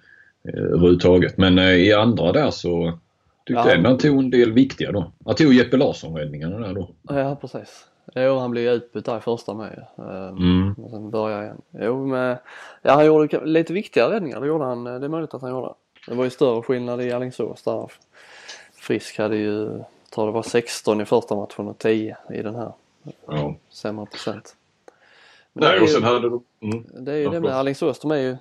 [0.54, 1.38] överhuvudtaget.
[1.38, 3.00] Men i andra där så
[3.46, 5.12] tyckte ja, jag ändå han tog en del viktiga då.
[5.26, 6.90] Han tog Jeppe Larsson-räddningarna där då.
[7.02, 7.86] Ja, precis.
[8.16, 10.74] Jo, han blev utbytt där i första med ehm, mm.
[10.74, 11.62] Och sen började igen.
[11.72, 12.38] Jo, men
[12.82, 14.42] ja, han gjorde lite viktiga räddningar.
[14.42, 14.84] Det gjorde han.
[14.84, 15.74] Det är möjligt att han gjorde.
[16.08, 17.92] Det var ju större skillnad i Alingsås där.
[18.74, 22.56] Frisk hade ju, jag tror det var 16 i första matchen och 10 i den
[22.56, 22.72] här.
[23.28, 23.56] Ja.
[23.70, 24.56] Sämre procent.
[25.54, 26.40] Men Nej, och sen hade du...
[26.60, 26.86] Mm.
[26.94, 28.00] Det är ju ja, det med Alingsås.
[28.00, 28.38] De är ju,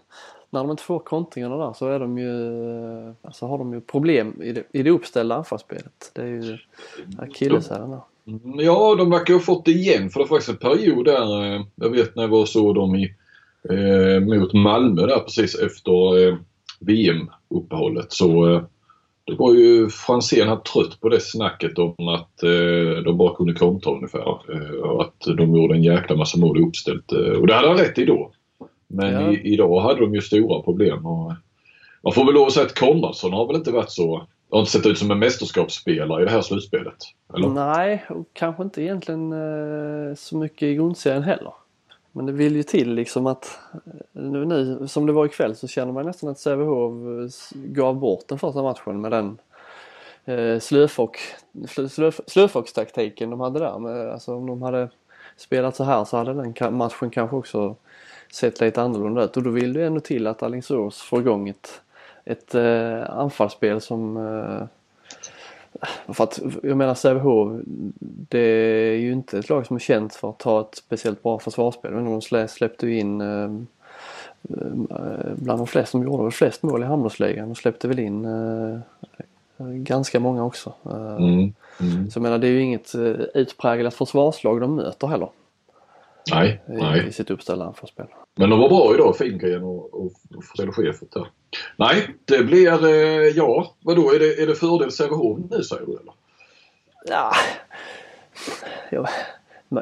[0.50, 4.42] när de inte får kontringarna där så är de ju, alltså har de ju problem
[4.42, 6.10] i det, i det uppställda anfallsspelet.
[6.12, 6.58] Det är ju
[7.18, 8.00] akilleshälen där.
[8.30, 11.54] Mm, ja, de verkar ha fått det igen för det var faktiskt en period där,
[11.54, 13.14] eh, jag vet när jag var så dem i,
[13.70, 16.36] eh, mot Malmö där precis efter eh,
[16.80, 18.62] VM-uppehållet så eh,
[19.30, 23.54] det var ju Franzén här trött på det snacket om att eh, de bara kunde
[23.54, 24.28] kontra ungefär.
[24.52, 27.12] Eh, och att de gjorde en jäkla massa mål uppställt.
[27.12, 28.30] Eh, och det hade han rätt i då.
[28.88, 29.32] Men ja.
[29.32, 31.06] i, idag hade de ju stora problem.
[31.06, 31.32] Och,
[32.02, 34.72] man får väl lov att säga att Konradsson har väl inte varit så har inte
[34.72, 36.96] sett ut som en mästerskapsspelare i det här slutspelet.
[37.34, 37.48] Eller?
[37.48, 41.52] Nej, och kanske inte egentligen eh, så mycket i grundserien heller.
[42.12, 45.68] Men det vill ju till liksom att eh, nu, nu som det var ikväll så
[45.68, 49.38] känner man nästan att Sävehof eh, gav bort den första matchen med den
[50.24, 51.18] eh, slöfock,
[51.88, 53.78] slöf, slöfockstaktiken de hade där.
[53.78, 54.88] Men, alltså om de hade
[55.36, 57.76] spelat så här så hade den matchen kanske också
[58.32, 61.80] sett lite annorlunda ut och då vill det ändå till att Alingsås får igång ett
[62.24, 64.66] ett eh, anfallsspel som eh,
[66.08, 67.60] för att jag menar Sävehof,
[68.28, 71.38] det är ju inte ett lag som är känt för att ha ett speciellt bra
[71.38, 71.92] försvarsspel.
[71.92, 73.50] Men de släppte ju in eh,
[74.50, 77.48] eh, bland de flesta, de gjorde väl flest mål i handbollsligan.
[77.48, 78.78] De släppte väl in eh,
[79.66, 80.72] ganska många också.
[80.84, 81.52] Eh, mm.
[81.80, 82.10] Mm.
[82.10, 82.94] Så jag menar det är ju inget
[83.34, 85.28] utpräglat försvarslag de möter heller.
[86.32, 87.08] Nej, nej.
[87.08, 88.06] I sitt uppställda anfallsspel.
[88.40, 91.26] Men de var bra idag, Fingren och, och, och Chefet där.
[91.76, 95.92] Nej, det blir, eh, ja, vadå, är det, är det fördel Sävehof nu säger du
[95.92, 96.12] eller?
[97.04, 97.32] Ja,
[98.90, 99.08] jag,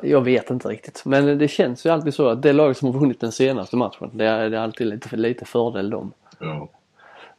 [0.02, 1.02] jag vet inte riktigt.
[1.04, 4.10] Men det känns ju alltid så att det lag som har vunnit den senaste matchen,
[4.12, 6.12] det är, det är alltid lite, lite fördel dem.
[6.38, 6.68] Ja.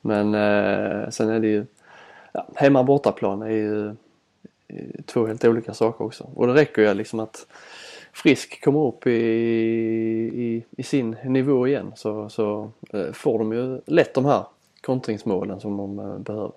[0.01, 1.65] Men eh, sen är det ju,
[2.32, 3.95] ja, hemma bortaplan är ju eh,
[5.05, 6.29] två helt olika saker också.
[6.36, 7.45] Och det räcker ju liksom att
[8.23, 13.82] Frisk kommer upp i, i, i sin nivå igen så, så eh, får de ju
[13.86, 14.43] lätt de här
[14.82, 16.51] kontringsmålen som de eh, behöver.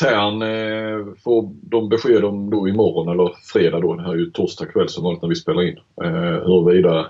[0.00, 3.94] Tern eh, får de besked om då imorgon eller fredag då.
[3.94, 5.78] Det här är ju torsdag kväll som vanligt när vi spelar in.
[6.04, 6.10] Eh,
[6.46, 7.06] huruvida,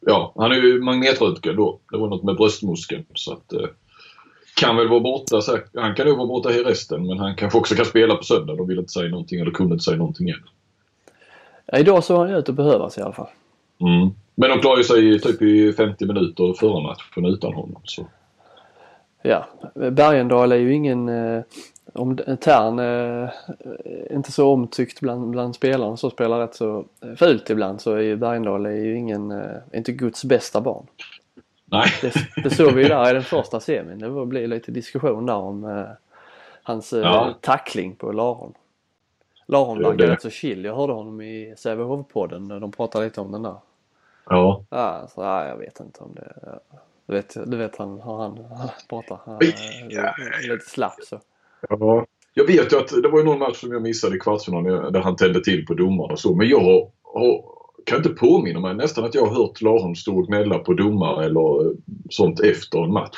[0.00, 1.78] ja han är ju magnetröntgen då.
[1.90, 3.68] Det var något med bröstmuskeln så att eh,
[4.60, 5.40] kan väl vara borta.
[5.74, 8.56] Han kan nog vara borta i resten men han kanske också kan spela på söndag.
[8.56, 10.42] De vill inte säga någonting eller kunde inte säga någonting än.
[11.66, 13.28] Ja, idag såg han ut att behövas i alla fall.
[13.80, 14.10] Mm.
[14.34, 17.80] Men de klarade sig typ i 50 minuter förra matchen utan honom.
[17.84, 18.06] Så.
[19.22, 21.42] Ja, Bergendal är ju ingen, eh,
[21.92, 23.28] om Tern eh,
[24.10, 26.84] inte så omtyckt bland, bland spelarna så spelar rätt så
[27.16, 30.86] fult ibland så är ju Bergendal är ju ingen, eh, inte Guds bästa barn.
[31.64, 31.88] Nej.
[32.00, 33.98] Det, det såg vi ju där i den första semin.
[33.98, 35.84] Det bli lite diskussion där om eh,
[36.62, 37.34] hans eh, Ja.
[37.40, 38.54] tackling på Laron.
[39.46, 40.64] Laron verkar rätt så chill.
[40.64, 43.56] Jag hörde honom i Sävehof-podden de pratade lite om den där.
[44.30, 44.64] Ja.
[44.70, 46.58] Ja, så, ja, jag vet inte om det...
[47.06, 48.38] Du vet, du vet han, hur han,
[48.88, 49.18] pratar.
[49.24, 51.20] Han är lite slapp så.
[51.68, 52.06] ja.
[52.34, 55.00] Jag vet ju att det var ju någon match som jag missade i kvartsfinalen där
[55.00, 56.34] han tände till på domaren och så.
[56.34, 57.44] Men jag har, har,
[57.84, 61.24] kan inte påminna mig nästan att jag har hört Larsson stå och gnälla på domare
[61.24, 61.72] eller eh,
[62.10, 63.16] sånt efter en match.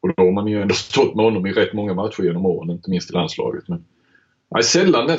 [0.00, 2.70] Och då har man ju ändå stått med honom i rätt många matcher genom åren,
[2.70, 3.68] inte minst i landslaget.
[3.68, 3.84] Men
[4.50, 5.18] nej, sällan den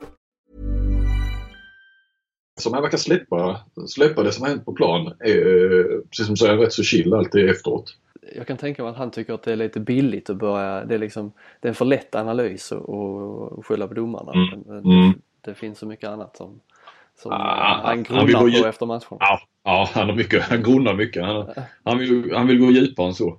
[2.61, 5.07] som han verkar släppa, släppa det som har hänt på plan.
[5.07, 7.97] Eh, precis som du säger, rätt så chill alltid efteråt.
[8.35, 10.85] Jag kan tänka mig att han tycker att det är lite billigt att börja.
[10.85, 14.31] Det är liksom det är en för lätt analys och, och skylla på domarna.
[14.33, 14.59] Mm.
[14.65, 15.13] Men, Mm.
[15.41, 16.59] Det finns så mycket annat som,
[17.21, 19.17] som Ah, han han grunnar gå på djup- efter matchen.
[19.19, 21.23] Ja, ja han, har mycket, han grunnar mycket.
[21.25, 21.45] Han,
[21.83, 23.37] han, vill, han vill gå djupare än så.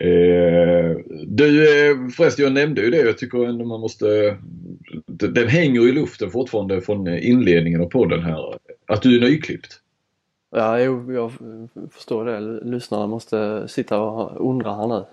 [0.00, 2.96] Eh, du, eh, förresten jag nämnde ju det.
[2.96, 4.36] Jag tycker ändå man måste...
[5.06, 8.54] Den, hänger i luften fortfarande från inledningen av podden här.
[8.86, 9.80] Att du är nyklippt.
[10.50, 11.32] Ja, jo, jag
[11.92, 12.40] förstår det.
[12.70, 15.04] Lyssnarna måste sitta och undra här nu.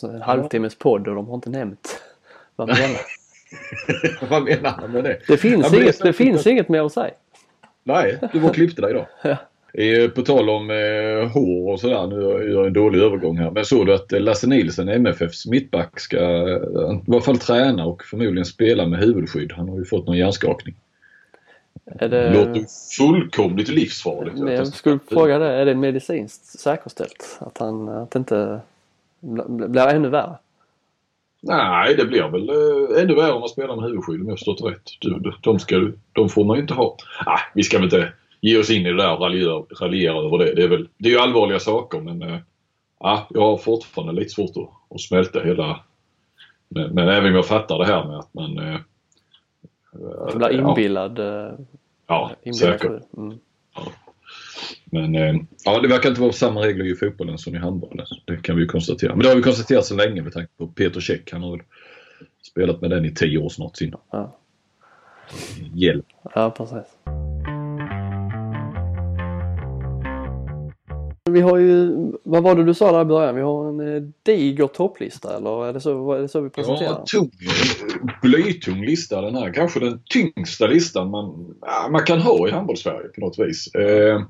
[0.00, 2.02] Det En halvtimmes podd och de har inte nämnt
[2.56, 3.00] vad man menar.
[4.30, 5.18] Vad menar han med det?
[5.28, 7.14] Det finns, Ja, inget, så- det finns inget mer att säga.
[7.84, 9.06] Nej, du var klippte dig idag.
[9.22, 9.36] Ja.
[9.78, 13.50] Eh, På tal om eh, hår och sådär, nu gör jag en dålig övergång här.
[13.50, 16.56] Men såg du att eh, Lasse Nilsson, MFFs mittback, ska eh,
[17.06, 19.52] i alla fall träna och förmodligen spela med huvudskydd.
[19.52, 20.74] Han har ju fått någon hjärnskakning.
[21.98, 22.64] Är Det låter
[22.98, 24.38] fullkomligt livsfarligt.
[24.38, 27.38] men jag skulle fråga det, är det medicinskt säkerställt?
[27.40, 28.60] Att, han, att det inte
[29.20, 30.36] bl- blir ännu värre?
[31.40, 34.60] Nej, det blir väl eh, ännu värre om man spelar med huvudskydd om jag förstått
[34.72, 34.90] rätt.
[35.42, 36.96] De, ska, de får man ju inte ha.
[37.26, 38.12] Ah, vi ska väl inte
[38.48, 40.54] ge oss in i det där och raljera, raljera över det.
[40.54, 42.38] Det är, väl, det är ju allvarliga saker men eh,
[42.98, 45.80] ah, jag har fortfarande lite svårt att, att smälta hela...
[46.68, 48.58] Men, men även om jag fattar det här med att man...
[48.58, 48.78] Eh,
[50.32, 51.18] Det blir inbillad.
[51.18, 51.52] eh,
[52.06, 53.02] Ja, inbillad säkert.
[53.16, 53.38] Mm.
[54.84, 58.06] Men eh, ja, det verkar inte vara samma regler i fotbollen som i handbollen.
[58.24, 59.10] Det kan vi ju konstatera.
[59.14, 61.32] Men det har vi konstaterat så länge med tanke på Peter Käck.
[61.32, 61.60] Han har väl
[62.42, 64.00] spelat med den i tio år snart innan.
[64.10, 64.36] Ja.
[65.74, 66.06] Hjälp.
[66.34, 66.96] ja, precis.
[71.34, 71.92] Vi har ju,
[72.22, 73.36] vad var det du sa där i början?
[73.36, 76.90] Vi har en eh, diger topplista eller är det så, är det så vi presenterar?
[76.90, 77.30] Ja, tung,
[78.22, 79.54] blytung lista den här.
[79.54, 81.54] Kanske den tyngsta listan man,
[81.90, 83.74] man kan ha i handbollssverige på något vis.
[83.74, 84.22] Eh,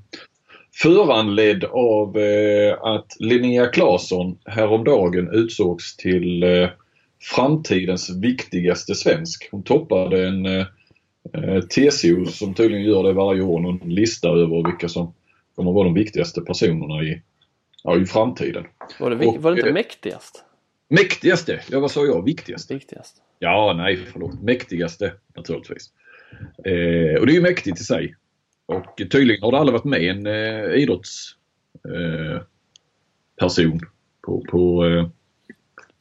[0.82, 6.68] föranledd av eh, att Linnea Claesson häromdagen utsågs till eh,
[7.22, 9.48] framtidens viktigaste svensk.
[9.50, 10.66] Hon toppade en eh,
[11.32, 15.14] eh, TCO som tydligen gör det varje år, någon lista över vilka som
[15.56, 17.22] kommer vara de viktigaste personerna i,
[17.82, 18.64] ja, i framtiden.
[19.00, 20.44] Var det, Och, var det inte eh, mäktigast?
[20.88, 22.24] Mäktigaste, ja vad sa jag?
[22.24, 22.74] Viktigaste?
[22.74, 23.16] Viktigast.
[23.38, 24.42] Ja, nej förlåt.
[24.42, 25.90] Mäktigaste naturligtvis.
[26.64, 28.14] Eh, och det är ju mäktigt i sig.
[28.66, 33.78] Och tydligen har det aldrig varit med en eh, idrottsperson eh,
[34.20, 35.06] på, på, eh,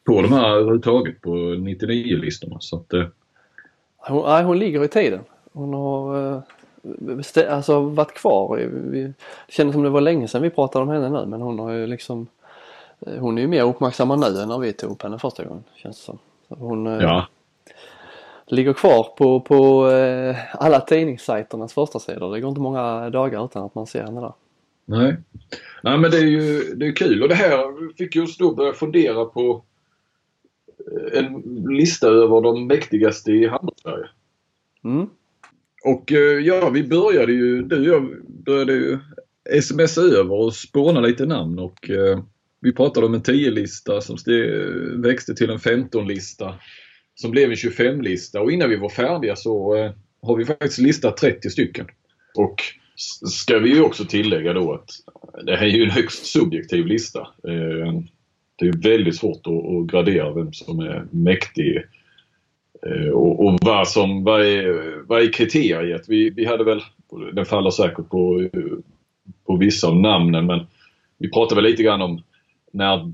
[0.04, 2.58] på de här överhuvudtaget på 99-listorna.
[2.60, 3.06] Så att, eh,
[3.98, 5.20] Hon, nej, hon ligger i tiden.
[5.54, 6.42] Hon har
[7.50, 8.58] alltså, varit kvar.
[8.92, 9.14] det
[9.48, 11.88] kändes som det var länge sedan vi pratade om henne nu men hon har ju
[11.88, 12.28] liksom
[13.00, 15.64] eh, Hon är ju mer uppmärksammad nu än när vi tog upp henne första gången
[15.76, 16.20] känns det som.
[16.48, 17.28] Hon eh, ja.
[18.48, 22.34] ligger kvar på, på eh, alla tidningssajternas första sidor.
[22.34, 24.34] Det går inte många dagar utan att man ser henne där.
[24.86, 25.16] Nej.
[25.84, 28.74] Nej men det är ju det är kul och det här fick oss då börja
[28.74, 29.64] fundera på
[31.14, 34.10] en lista över de mäktigaste i handbollssverige.
[34.84, 35.10] Mm.
[35.86, 38.16] Och eh, ja, vi började ju, du och jag
[38.46, 39.00] började ju
[39.62, 42.20] smsa över och spåna lite namn och eh,
[42.62, 46.56] vi pratade om en 10-lista som ste- växte till en 15-lista
[47.16, 51.18] som blev en 25-lista och innan vi var färdiga så eh, har vi faktiskt listat
[51.18, 51.86] 30 stycken.
[52.36, 52.56] Och
[52.96, 54.90] s- ska vi ju också tillägga då att
[55.46, 57.20] det här är ju en högst subjektiv lista.
[57.20, 58.02] Eh,
[58.60, 61.82] det är väldigt svårt att, att gradera vem som är mäktig Eh,
[63.14, 66.06] och, och vad, som, vad, är, vad är kriteriet?
[66.08, 66.82] Vi, vi hade väl,
[67.34, 68.78] den faller säkert på, eh,
[69.48, 70.68] på vissa av namnen men
[71.18, 72.22] vi pratar väl lite grann om
[72.72, 73.12] när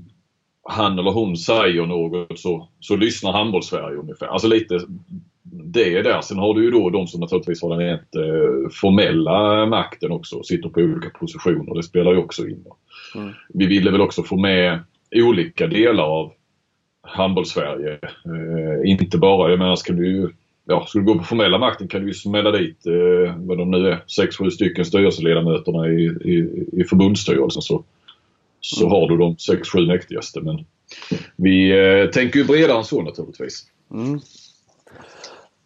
[0.62, 4.26] han eller hon säger något så, så lyssnar handbollssverige ungefär.
[4.26, 4.80] Alltså lite
[5.52, 6.20] det är där.
[6.20, 10.42] Sen har du ju då de som naturligtvis har den rent eh, formella makten också.
[10.42, 11.74] Sitter på olika positioner.
[11.74, 12.64] Det spelar ju också in.
[13.14, 13.32] Mm.
[13.54, 14.80] Vi ville väl också få med
[15.14, 16.32] olika delar av
[17.02, 17.92] handbollssverige.
[18.02, 20.32] Eh, inte bara, jag menar ska du
[20.70, 23.70] ja, ska du gå på formella makten kan du ju smälla dit eh, vad de
[23.70, 27.84] nu är, 6-7 stycken styrelseledamöterna i, i, i förbundsstyrelsen så,
[28.60, 28.92] så mm.
[28.92, 30.40] har du de 6-7 mäktigaste.
[30.40, 30.64] Men
[31.36, 33.66] vi eh, tänker ju bredare än så naturligtvis.
[33.90, 34.20] Mm.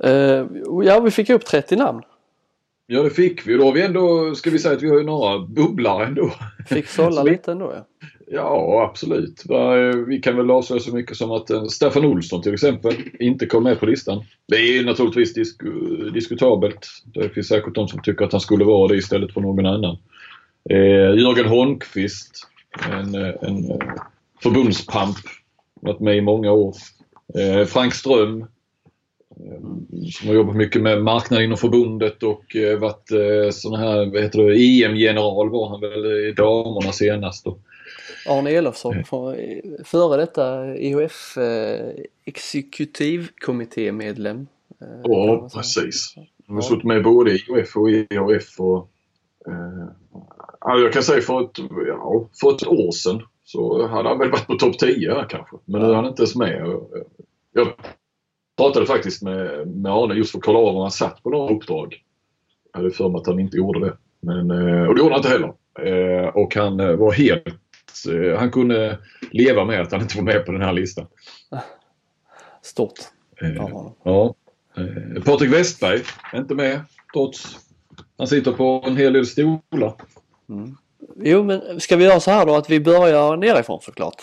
[0.05, 0.47] Uh,
[0.85, 2.03] ja, vi fick upp 30 namn.
[2.87, 3.57] Ja, det fick vi.
[3.57, 6.31] Då har vi ändå, ska vi säga att vi har ju några bubblare ändå.
[6.69, 8.07] Fick sålla lite ändå ja.
[8.27, 9.51] Ja, absolut.
[9.51, 13.47] Eh, vi kan väl avslöja så mycket som att eh, Staffan Olsson till exempel inte
[13.47, 14.25] kom med på listan.
[14.49, 15.63] Det är naturligtvis disk
[16.15, 16.89] diskutabelt.
[17.05, 19.97] Det finns säkert de som tycker att han skulle vara det istället för någon annan.
[20.71, 22.49] Eh, Jörgen Holmqvist,
[22.91, 23.81] en, eh, en
[24.43, 25.17] förbundspamp.
[25.81, 26.75] Varit med i många år.
[27.39, 28.47] Eh, Frank Ström,
[30.13, 33.09] som har jobbat mycket med marknaden inom förbundet och varit
[33.55, 37.47] sån här, vad heter det, EM-general var han väl i damerna senast.
[37.47, 37.59] Och,
[38.27, 39.05] Arne Elofsson, mm.
[39.85, 41.95] före detta IHF eh,
[42.25, 44.47] exekutivkommittémedlem.
[44.81, 46.15] Eh, ja, precis.
[46.47, 48.89] Han har suttit med både i IHF och IHF och
[49.47, 49.89] eh,
[50.61, 51.59] jag kan säga för ett,
[51.89, 55.57] ja, för ett år sedan så hade han väl varit på topp 10 här kanske.
[55.65, 56.81] Men nu är han inte ens med.
[57.53, 57.69] Jag
[58.57, 61.55] pratade faktiskt med, med Arne just för att kolla av om han satt på några
[61.55, 62.03] uppdrag.
[62.73, 63.97] Jag hade för mig att han inte gjorde det.
[64.21, 65.53] Men, eh, och det gjorde han inte heller.
[65.81, 67.53] Eh, och han var helt Eh,
[68.39, 68.99] han kunde
[69.31, 71.07] leva med att han inte var med på den här listan.
[72.63, 72.99] Stort
[73.41, 73.55] eh,
[74.05, 74.35] Ja.
[74.77, 76.81] Eh, Patrik Westberg är inte med
[77.15, 77.59] trots
[78.17, 79.95] han sitter på en hel del stolar.
[80.49, 80.77] Mm.
[81.17, 84.23] Jo men ska vi göra så här då att vi börjar nerifrån såklart.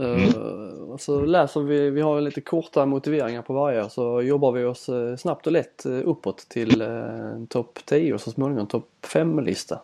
[0.00, 0.20] Mm.
[0.20, 4.90] Uh, så läser vi, vi har lite korta motiveringar på varje så jobbar vi oss
[5.18, 9.80] snabbt och lätt uppåt till uh, topp 10 och så småningom topp 5-lista.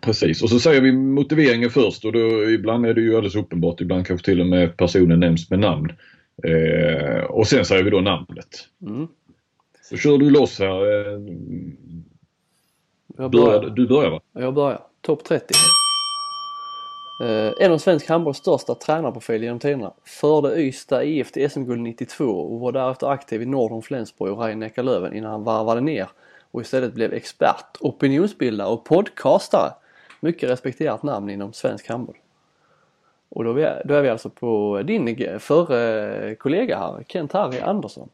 [0.00, 3.80] Precis och så säger vi motiveringen först och då ibland är det ju alldeles uppenbart,
[3.80, 5.92] ibland kanske till och med personen nämns med namn.
[6.44, 8.68] Eh, och sen säger vi då namnet.
[8.86, 9.08] Mm.
[9.82, 10.66] Så kör du loss här.
[10.66, 11.20] Eh,
[13.16, 13.60] jag börjar.
[13.60, 14.20] Börjar, du börjar va?
[14.32, 14.80] Jag börjar.
[15.00, 15.46] Topp 30.
[17.24, 19.92] Eh, en av svensk handbolls största tränarprofiler genom tiderna.
[20.04, 24.70] Förde Ystad IF till SM-guld 92 och var därefter aktiv i Nordholm, Flensburg och rhein
[24.76, 26.08] löven innan han varvade ner
[26.50, 29.72] och istället blev expert, opinionsbildare och podcastare
[30.20, 32.16] mycket respekterat namn inom svensk handboll.
[33.28, 38.08] Och då är, vi, då är vi alltså på din förre kollega här, Kent-Harry Andersson.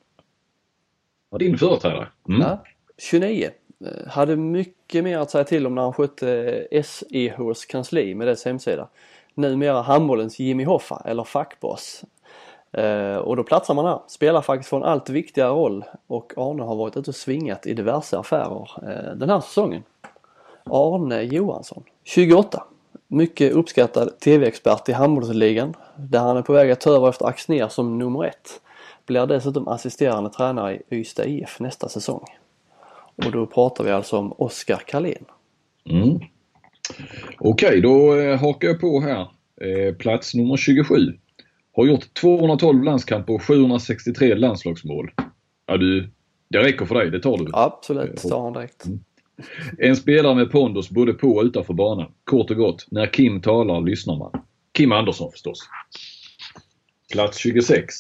[1.31, 2.09] Ja, din företrädare.
[2.29, 2.41] Mm.
[2.41, 2.65] Ja,
[2.99, 3.51] 29.
[3.81, 8.45] Eh, hade mycket mer att säga till om när han skötte SEHs kansli med dess
[8.45, 8.89] hemsida.
[9.35, 12.05] Numera handbollens Jimmy Hoffa eller fackboss.
[12.73, 14.01] Eh, och då platsar man här.
[14.07, 17.75] Spelar faktiskt för en allt viktigare roll och Arne har varit ute och svingat i
[17.75, 19.83] diverse affärer eh, den här säsongen.
[20.71, 22.65] Arne Johansson, 28.
[23.09, 27.69] Mycket uppskattad TV-expert i handbollsligan där han är på väg att ta över efter Axner
[27.69, 28.61] som nummer ett.
[29.07, 32.25] Blir dessutom assisterande tränare i Ystad IF nästa säsong.
[33.17, 35.25] Och då pratar vi alltså om Oskar Karlén.
[35.91, 36.15] Mm.
[37.39, 39.21] Okej, okay, då eh, hakar jag på här.
[39.61, 40.95] Eh, plats nummer 27.
[41.77, 45.11] Har gjort 212 landskamper och 763 landslagsmål.
[45.67, 46.11] Ja du,
[46.49, 47.51] det räcker för dig, det tar du?
[47.53, 48.87] Absolut, tar han direkt.
[48.87, 49.01] Mm.
[49.79, 52.13] En spelare med pondus både på och utanför banan.
[52.25, 54.31] Kort och gott, när Kim talar lyssnar man.
[54.73, 55.59] Kim Andersson förstås.
[57.13, 57.95] Plats 26.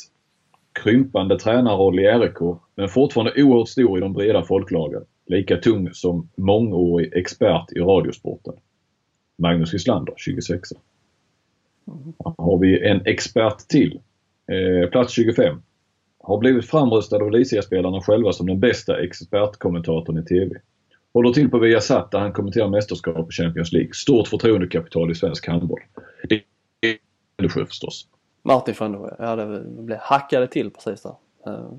[0.83, 5.03] Krympande tränarroll i RIK, men fortfarande oerhört stor i de breda folklagen.
[5.27, 8.55] Lika tung som mångårig expert i radiosporten.
[9.39, 10.69] Magnus Wislander, 26.
[12.19, 14.01] Har vi en expert till.
[14.53, 15.63] Eh, plats 25.
[16.19, 20.61] Har blivit framröstad av Elitserien-spelarna själva som den bästa expertkommentatorn i TV.
[21.17, 23.93] Håller till på Viasat där han kommenterar mästerskap och Champions League.
[23.95, 25.81] Stort förtroendekapital i svensk handboll.
[26.29, 26.35] Det
[26.81, 26.99] är
[27.37, 28.09] Frändesjö förstås.
[28.43, 31.15] Martin Frändesjö, ja det blev hackade till precis där.
[31.47, 31.73] Eh,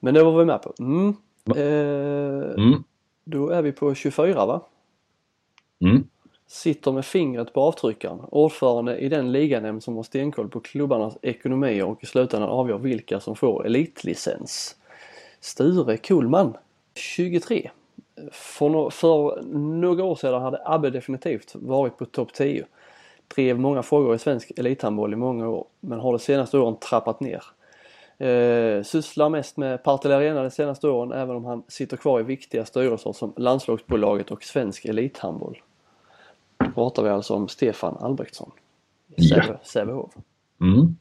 [0.00, 0.74] men det var vi med på.
[0.78, 1.08] Mm.
[1.56, 2.84] Eh, mm.
[3.24, 4.66] Då är vi på 24 va?
[5.84, 6.08] Mm.
[6.46, 8.20] Sitter med fingret på avtryckaren.
[8.30, 13.20] Ordförande i den liganämnd som har stenkoll på klubbarnas ekonomier och i slutändan avgör vilka
[13.20, 14.76] som får elitlicens.
[15.40, 16.56] Sture Kullman,
[16.94, 17.70] 23
[18.32, 22.64] för, no för några år sedan hade Abbe definitivt varit på topp 10.
[23.34, 27.20] Drev många frågor i svensk elithandboll i många år men har de senaste åren trappat
[27.20, 27.42] ner.
[28.18, 32.22] Eh, sysslar mest med Partille Arena de senaste åren även om han sitter kvar i
[32.22, 35.62] viktiga styrelser som landslagsbolaget och Svensk Elithandboll.
[36.58, 38.50] Då pratar vi alltså om Stefan Albrektsson.
[39.16, 39.36] Ja.
[39.36, 40.12] Säve- Sävehof.
[40.60, 40.96] Mm.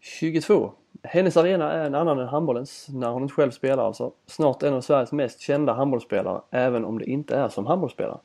[0.00, 0.72] 22.
[1.02, 4.12] Hennes arena är en annan än handbollens, när hon inte själv spelar alltså.
[4.26, 8.18] Snart en av Sveriges mest kända handbollsspelare, även om det inte är som handbollsspelare.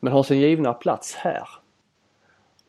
[0.00, 1.48] Men har sin givna plats här.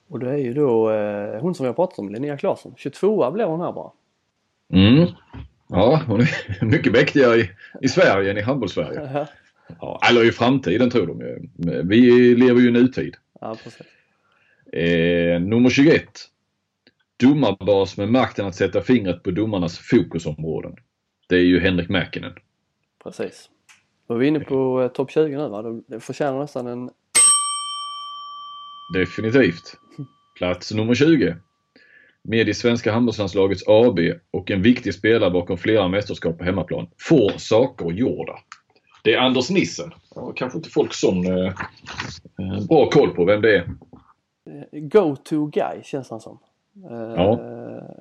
[0.10, 2.74] Och det är ju då eh, hon som har pratat om, Linnea Claesson.
[2.78, 3.92] 22 blev hon här bara.
[4.74, 5.08] Mm.
[5.68, 7.50] Ja, hon är mycket mäktigare i,
[7.82, 9.28] i Sverige än i handbollssverige.
[9.82, 11.50] Ja, eller i framtiden tror de ju.
[11.84, 13.16] Vi lever ju i nutid.
[13.42, 13.88] Ja, precis.
[14.74, 16.04] Eh, nummer 21.
[17.20, 20.76] Domarbas med makten att sätta fingret på domarnas fokusområden.
[21.30, 22.34] Det är ju Henrik Mäkinen.
[23.04, 23.50] precis.
[24.08, 25.82] Då är vi inne på eh, topp 20 nu va?
[25.88, 26.90] Det förtjänar nästan en...
[28.94, 29.78] Definitivt.
[30.38, 31.36] Plats nummer 20.
[32.24, 34.00] Med i svenska handbollslandslagets AB
[34.32, 36.88] och en viktig spelare bakom flera mästerskap på hemmaplan.
[37.02, 38.40] Får saker gjorda.
[39.04, 39.92] Det är Anders Nissen.
[40.16, 41.54] Ja, kanske inte folk sån eh,
[42.40, 43.70] eh, bra koll på vem det är.
[44.72, 46.40] Go-to guy känns han som.
[46.90, 47.40] Eh, Ja.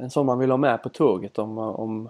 [0.01, 2.09] En sån man vill ha med på tåget om, om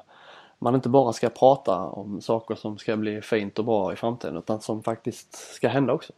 [0.59, 4.37] man inte bara ska prata om saker som ska bli fint och bra i framtiden
[4.37, 6.13] utan som faktiskt ska hända också.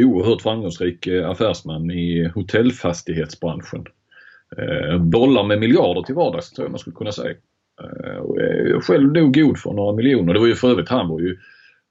[0.00, 3.86] Oerhört framgångsrik eh, affärsman i hotellfastighetsbranschen.
[4.56, 7.34] Eh, bollar med miljarder till vardags tror jag man skulle kunna säga.
[7.82, 10.34] Eh, själv nog god för några miljoner.
[10.34, 11.38] Det var ju för övrigt, han var ju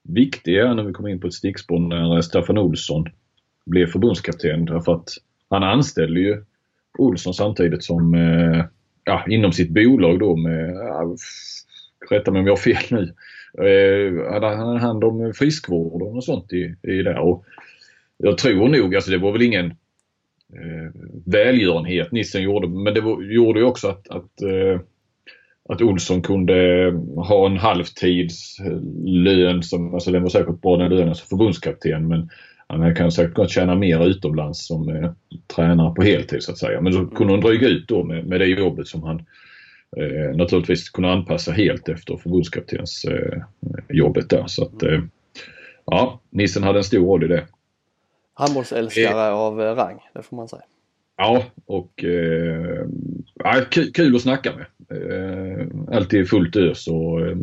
[0.02, 3.06] viktig när vi kom in på ett stickspår när Staffan Olsson
[3.66, 5.08] blev förbundskapten därför att
[5.50, 6.44] han anställde ju
[6.98, 8.64] Olsson samtidigt som eh,
[9.04, 11.16] ja, inom sitt bolag då med, ja,
[12.10, 13.14] rätta mig om jag har fel nu,
[13.66, 17.18] eh, hade han hand om friskvården och sånt i, i där.
[17.18, 17.44] Och
[18.16, 19.66] jag tror nog, alltså det var väl ingen
[20.52, 20.90] eh,
[21.26, 24.80] välgörenhet Nissen gjorde men det var, gjorde ju också att, att, eh,
[25.68, 26.54] att Olsson kunde
[27.16, 32.30] ha en halvtidslön eh, som, alltså den var säkert bra den lönen som förbundskapten men
[32.78, 35.12] han kan säkert tjäna mer utomlands som eh,
[35.46, 36.80] tränare på heltid så att säga.
[36.80, 39.16] Men så kunde hon dryga ut då med, med det jobbet som han
[39.96, 43.42] eh, naturligtvis kunde anpassa helt efter förbundskaptens eh,
[43.88, 44.46] jobbet där.
[44.46, 45.00] Så att eh,
[45.86, 47.46] ja, Nissen hade en stor roll i det.
[48.34, 50.62] Handbollsälskare av eh, rang, det får man säga.
[51.16, 52.86] Ja, och eh,
[53.34, 54.66] ja, kul, kul att snacka med.
[54.90, 55.66] Eh,
[55.96, 57.36] alltid fullt ös och eh,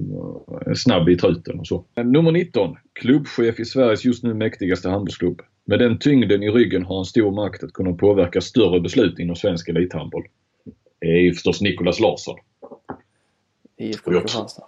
[0.76, 1.86] snabb i truten och så.
[2.04, 2.76] Nummer 19.
[2.94, 5.42] Klubbchef i Sveriges just nu mäktigaste handbollsklubb.
[5.66, 9.36] Med den tyngden i ryggen har han stor makt att kunna påverka större beslut inom
[9.36, 10.24] svensk elithandboll.
[11.00, 12.36] Det är ju förstås Nicolas Larsson.
[13.78, 14.64] IFK Jag- Kristianstad.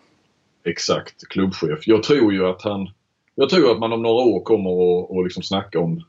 [0.63, 1.87] Exakt, klubbchef.
[1.87, 2.89] Jag tror ju att han...
[3.35, 6.03] Jag tror att man om några år kommer att och liksom snacka om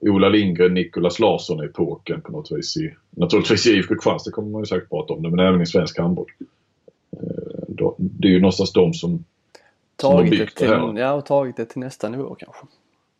[0.00, 2.76] Ola Lindgren, Nicolas Larsson-epoken på något vis.
[2.76, 5.66] I, naturligtvis i IFK Kristianstad kommer man ju säkert prata om det, men även i
[5.66, 6.26] svensk handboll.
[7.12, 9.24] Eh, Det är ju någonstans de som...
[10.00, 10.98] som har Tagit det, byggt till, det här.
[10.98, 12.66] ja, och tagit det till nästa nivå kanske.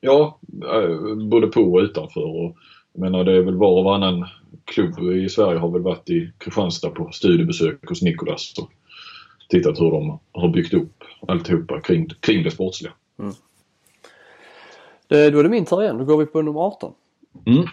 [0.00, 0.38] Ja,
[0.74, 2.44] eh, både på och utanför.
[2.44, 2.56] Och,
[2.92, 4.26] jag menar det är väl var och varannan
[4.64, 8.70] klubb i Sverige har väl varit i Kristianstad på studiebesök hos Nicolas och
[9.48, 12.92] tittat hur de har byggt upp alltihopa kring, kring det sportsliga.
[15.10, 15.98] Eh, Då är det min tur igen.
[15.98, 16.92] Då går vi på nummer 18.
[17.46, 17.64] Mm.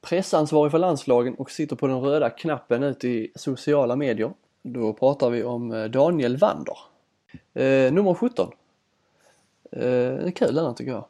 [0.00, 4.32] Pressansvarig för landslagen och sitter på den röda knappen ute i sociala medier.
[4.62, 6.76] Då pratar vi om eh, Daniel Wander.
[7.54, 8.50] Eh, nummer 17.
[9.72, 11.04] Eh, det är kul den tycker jag.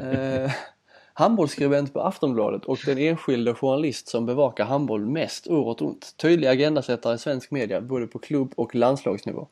[0.44, 0.50] eh,
[1.12, 6.14] handbollsskribent på Aftonbladet och den enskilde journalist som bevakar handboll mest året runt.
[6.16, 9.48] Tydlig agendasättare i svensk media både på klubb och landslagsnivå.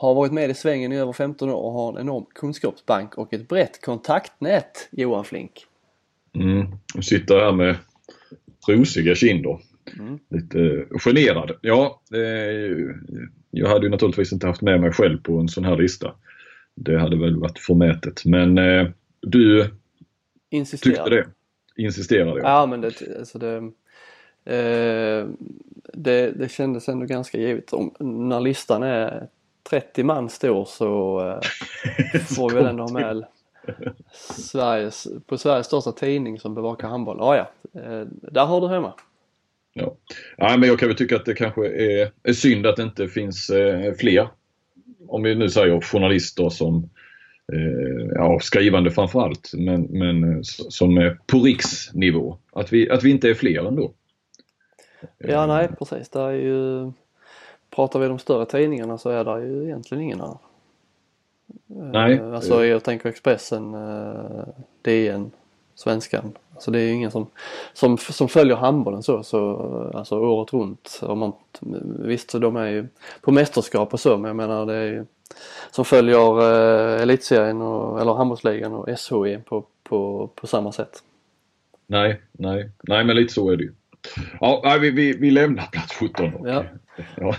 [0.00, 3.32] Har varit med i svängen i över 15 år och har en enorm kunskapsbank och
[3.34, 5.66] ett brett kontaktnät, Johan Flink.
[6.34, 6.66] Mm.
[6.94, 7.76] Jag sitter här med
[8.68, 9.58] rosiga kinder.
[10.30, 11.50] Lite eh, generad.
[11.60, 12.76] Ja, eh,
[13.50, 16.14] jag hade ju naturligtvis inte haft med mig själv på en sån här lista.
[16.74, 18.24] Det hade väl varit förmätet.
[18.24, 18.88] Men eh,
[19.20, 19.70] du
[20.50, 20.94] Insisterar.
[20.94, 21.26] tyckte det.
[21.82, 22.48] Insisterade jag.
[22.48, 23.56] Ja men det, alltså det,
[24.44, 25.28] eh,
[25.94, 27.72] det, det kändes ändå ganska givet.
[27.72, 27.94] Om,
[28.28, 29.28] när listan är
[29.62, 33.24] 30 man stor så eh, får vi väl ändå ha med
[34.12, 37.16] Sveriges, på Sveriges största tidning som bevakar handboll.
[37.20, 38.94] Ja, ja, eh, där har du hemma.
[39.72, 39.96] Ja.
[40.36, 43.08] ja, men jag kan väl tycka att det kanske är, är synd att det inte
[43.08, 44.28] finns eh, fler.
[45.08, 46.90] Om vi nu säger journalister som
[47.52, 52.38] eh, ja, skrivande framförallt, men, men eh, som är på riksnivå.
[52.52, 53.94] Att vi, att vi inte är fler ändå.
[55.18, 56.08] Ja, nej precis.
[56.08, 56.92] Det är ju,
[57.70, 60.36] pratar vi de större tidningarna så är det ju egentligen ingen här.
[61.66, 62.14] Nej.
[62.14, 64.44] Eh, Alltså jag tänker Expressen, eh,
[64.82, 65.30] DN,
[65.74, 66.32] Svenskan.
[66.58, 67.26] Så det är ingen som,
[67.72, 69.56] som, som följer handbollen så, så
[69.94, 71.00] alltså året runt.
[71.02, 71.32] Om man,
[71.98, 72.86] visst, de är ju
[73.20, 75.04] på mästerskap och så men jag menar det är ju
[75.70, 76.40] som följer
[76.96, 81.02] eh, elitserien och, eller handbollsligan och SHE på, på, på samma sätt.
[81.86, 83.72] Nej, nej, nej men lite så är det ju.
[84.40, 86.34] Ja, vi, vi, vi lämnar plats 17.
[86.34, 86.64] Och, Ja.
[87.16, 87.34] Ja.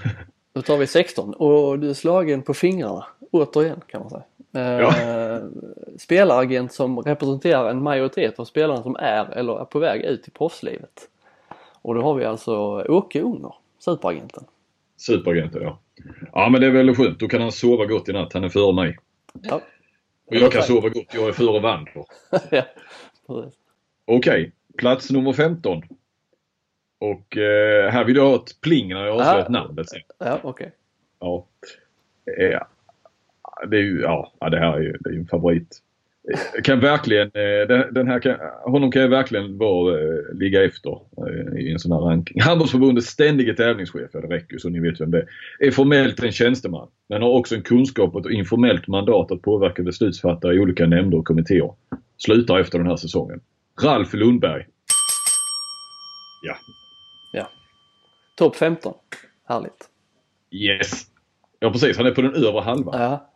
[0.54, 4.24] Då tar vi 16 och du är slagen på fingrarna återigen kan man säga.
[4.54, 5.44] Eh,
[5.98, 10.32] Spelaragent som representerar en majoritet av spelarna som är eller är på väg ut i
[10.32, 11.10] proffslivet.
[11.82, 12.56] Och då har vi alltså
[12.90, 14.44] Åke Unger, superagenten.
[14.98, 15.80] Superagenten ja.
[16.32, 17.20] Ja men det är väl skönt.
[17.20, 18.34] Då kan han sova gott i natt.
[18.34, 18.98] Han är före mig.
[19.42, 19.62] Ja.
[20.28, 21.14] Och jag kan sova gott.
[21.14, 22.06] Jag är före Wander.
[22.52, 22.64] ja.
[24.06, 25.82] Okej, plats nummer 15.
[27.02, 29.50] Och eh, här vill jag ha ett pling när jag avslöjar Ah.
[29.50, 30.00] namnet sen.
[30.20, 30.72] Ja, okej.
[31.20, 31.46] Ja.
[32.40, 32.60] Eh,
[33.68, 35.80] det är ju, ja, det här är ju, det är ju en favorit.
[36.34, 41.00] Eh, Kan verkligen, eh, den, här kan, honom kan jag verkligen vara, eh, ligga efter
[41.60, 42.42] i en sån här ranking.
[42.42, 45.28] Handbollsförbundets ständige tävlingschef, ja det räcker så ni vet vem det är.
[45.68, 49.84] Är formellt en tjänsteman men har också en kunskap och ett informellt mandat att påverka
[49.84, 51.74] beslutsfattare i olika nämnder och kommittéer.
[52.18, 53.40] Slutar efter den här säsongen.
[53.84, 54.66] Ralf Lundberg.
[56.44, 56.56] Ja.
[58.36, 58.94] Topp 15.
[59.48, 59.90] Härligt.
[60.52, 61.08] Yes.
[61.60, 63.02] Ja precis, han är på den övre halvan.
[63.02, 63.32] Ja.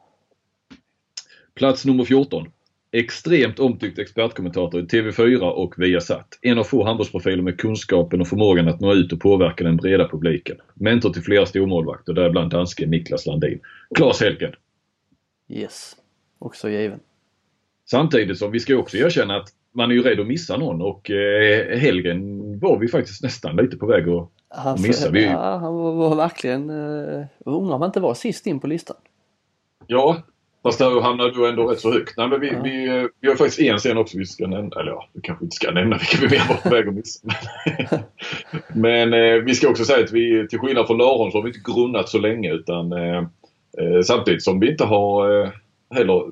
[1.56, 2.52] Plats nummer 14.
[2.91, 6.39] Extremt omtyckt expertkommentator i TV4 och Viasat.
[6.41, 10.10] En av få handbollsprofiler med kunskapen och förmågan att nå ut och påverka den breda
[10.10, 10.58] publiken.
[10.74, 13.60] Mentor till flera stormålvakter, däribland danske Niklas Landin.
[13.96, 14.54] Claes Helgen.
[15.50, 15.96] Yes.
[16.39, 17.00] Också given.
[17.86, 21.11] Samtidigt som vi ska också erkänna att man är ju rädd att missa någon och
[21.11, 25.09] eh, Helgen var vi faktiskt nästan lite på väg att Han, missa.
[25.09, 26.69] Vi, ja, han var, var verkligen...
[26.69, 28.97] Uh, undrar om han inte var sist in på listan.
[29.88, 30.17] Ja,
[30.63, 32.17] fast där hamnade du ändå rätt så högt.
[32.17, 32.61] Nej, men vi, Ja.
[32.63, 34.80] vi, eh, vi har faktiskt en scen också vi ska nämna.
[34.80, 37.28] Eller ja, vi kanske inte ska nämna vilka vi mer var på väg att missa.
[38.73, 41.49] men eh, vi ska också säga att vi till skillnad från Laron så har vi
[41.49, 43.17] inte grunnat så länge utan eh,
[43.78, 45.49] eh, samtidigt som vi inte har eh,
[45.89, 46.23] heller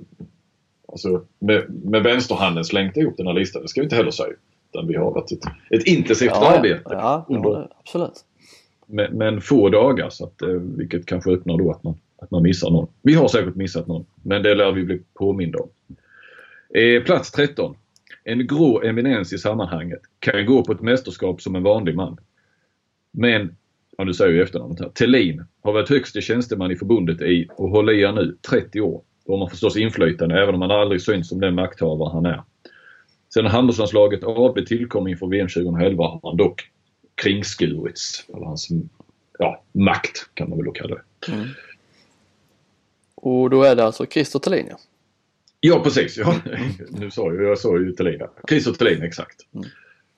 [0.94, 3.62] alltså, med, med vänsterhanden slängt ihop den här listan.
[3.62, 4.34] Det ska vi inte heller säga.
[4.74, 8.26] Utan vi har varit ett, ett intensivt Ja, arbete ja, under ja, absolut.
[8.86, 12.44] men, men få dagar så att, eh, vilket kanske öppnar då att man, att man
[12.44, 12.88] missar någon.
[13.02, 15.70] Vi har säkert missat någon men det lär vi bli påminda om.
[16.80, 17.76] Eh, plats 13.
[18.24, 22.18] En grå eminens i sammanhanget kan gå på ett mästerskap som en vanlig man.
[23.12, 23.56] Men,
[23.98, 27.70] ja nu säger ju efternamnet här, Tellin har varit högste tjänsteman i förbundet i, och
[27.70, 29.02] håller i nu, 30 år.
[29.26, 32.44] Då har man förstås inflytande även om han aldrig syns som den makthavare han är.
[33.34, 36.62] Sedan handbollslandslaget AB tillkom inför VM 2011 har han dock
[37.16, 38.26] kringskurits.
[38.34, 38.70] Eller hans
[39.40, 41.02] ja, makt kan man väl då kalla det.
[43.16, 44.78] Och då är det alltså Christer Thelin ja.
[45.60, 46.36] Ja precis, ja.
[46.90, 48.22] nu sa jag, jag sa ju Thelin.
[48.50, 49.36] Christer Thelin exakt.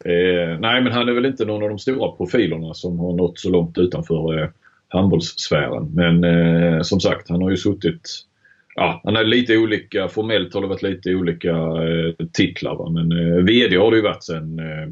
[0.05, 3.39] Eh, nej men han är väl inte någon av de stora profilerna som har nått
[3.39, 4.49] så långt utanför eh,
[4.87, 5.91] handbollssfären.
[5.93, 8.09] Men eh, som sagt han har ju suttit
[8.77, 12.89] Ja, han har lite olika, formellt har det varit lite olika eh, titlar va?
[12.89, 14.89] men eh, VD har det ju varit sen eh,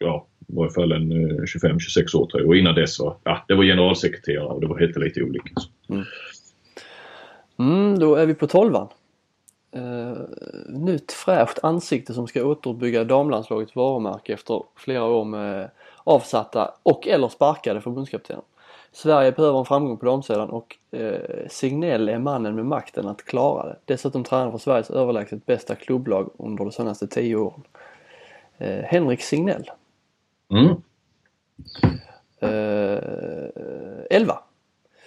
[0.00, 2.48] ja, i varje fall en eh, 25-26 år tror jag.
[2.48, 5.52] Och innan dess var, ja, det var generalsekreterare och det var helt lite olika.
[5.88, 6.04] Mm,
[7.58, 8.88] mm då är vi på tolvan.
[9.76, 10.18] Uh,
[10.68, 15.70] nytt fräscht ansikte som ska återuppbygga damlandslagets varumärke efter flera år med
[16.04, 18.42] avsatta och eller sparkade förbundskaptener.
[18.92, 23.66] Sverige behöver en framgång på damsidan och uh, Signell är mannen med makten att klara
[23.66, 23.76] det.
[23.84, 27.62] Dessutom tränar för Sveriges överlägset bästa klubblag under de senaste tio åren.
[28.60, 29.70] Uh, Henrik Signell.
[30.50, 30.66] Mm.
[32.42, 32.98] Uh,
[34.10, 34.38] 11.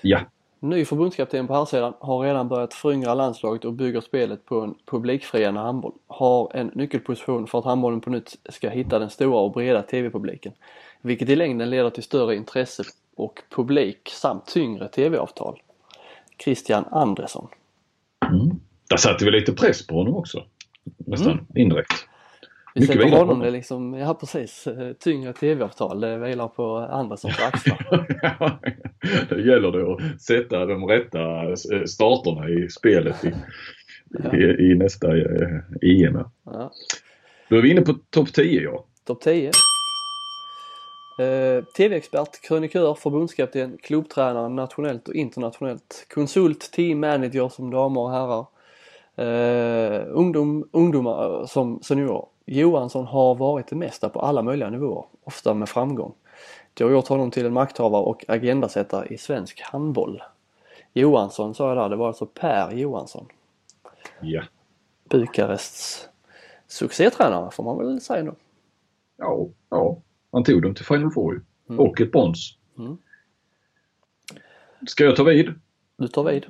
[0.01, 0.19] Ja.
[0.59, 5.59] Ny förbundskapten på herrsidan har redan börjat föryngra landslaget och bygger spelet på en publikfriande
[5.59, 5.93] handboll.
[6.07, 10.53] Har en nyckelposition för att handbollen på nytt ska hitta den stora och breda TV-publiken.
[11.01, 12.83] Vilket i längden leder till större intresse
[13.15, 15.59] och publik samt tyngre TV-avtal.
[16.43, 17.47] Christian Andresson.
[18.31, 18.59] Mm.
[18.89, 20.43] Där satte vi lite press på honom också.
[20.97, 22.07] Nästan indirekt.
[22.75, 25.99] Vi Mycket sätter honom, det liksom, ja precis, eh, tyngre TV-avtal.
[25.99, 28.07] Det vilar på Andressons axlar.
[29.35, 33.33] det gäller det att sätta de rätta eh, starterna i spelet i,
[34.37, 36.23] i, i nästa eh, EM.
[36.45, 36.71] Ja.
[37.49, 38.85] Då är vi inne på topp 10 ja.
[39.07, 39.51] Topp 10.
[41.17, 46.07] Eh, TV-expert, krönikör, förbundskapten, klubbtränare nationellt och internationellt.
[46.13, 48.45] Konsult, team manager som damer och herrar.
[49.15, 52.25] Eh, ungdom, ungdomar som seniorer.
[52.45, 56.13] Johansson har varit det mesta på alla möjliga nivåer, ofta med framgång.
[56.73, 60.23] Det har gjort honom till en makthavare och agendasättare i svensk handboll.
[60.93, 63.25] Johansson sa jag där, det var alltså Per Johansson.
[64.21, 64.43] Ja.
[65.09, 66.09] Bukarests
[66.67, 68.33] succétränare får man väl säga nu.
[69.17, 69.97] Ja, ja.
[70.33, 71.41] Han tog dem till Final Four ju.
[71.77, 72.57] Och ett brons.
[72.79, 72.97] Mm.
[74.87, 75.53] Ska jag ta vid?
[75.97, 76.45] Du tar vid.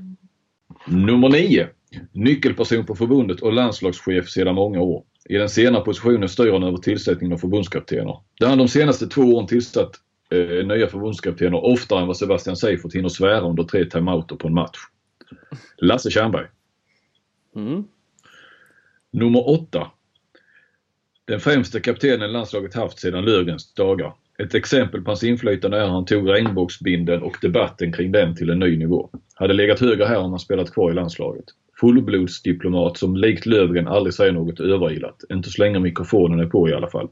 [0.88, 1.68] Nummer 9.
[2.12, 5.04] Nyckelperson på förbundet och landslagschef sedan många år.
[5.30, 8.20] I den senare positionen styr han över tillsättningen av förbundskaptener.
[8.40, 9.92] Där han de senaste två åren tillsatt
[10.30, 14.54] eh, nya förbundskaptener oftare än vad Sebastian Seifert hinner svära under tre timeouter på en
[14.54, 14.78] match.
[15.78, 16.48] Lasse Tjernberg.
[17.56, 17.84] Mm.
[19.12, 19.92] Nummer 8.
[21.26, 24.14] Den främste kaptenen landslaget haft sedan Löfgrens dagar.
[24.38, 28.50] Ett exempel på hans inflytande är att han tog regnbågsbindeln och debatten kring den till
[28.50, 29.10] en ny nivå.
[29.36, 31.46] Hade legat högre här om han spelat kvar i landslaget.
[31.80, 35.24] Fullblodsdiplomat som likt Löfgren aldrig säger något överilat.
[35.30, 37.10] Inte så länge mikrofonen är på i alla fall.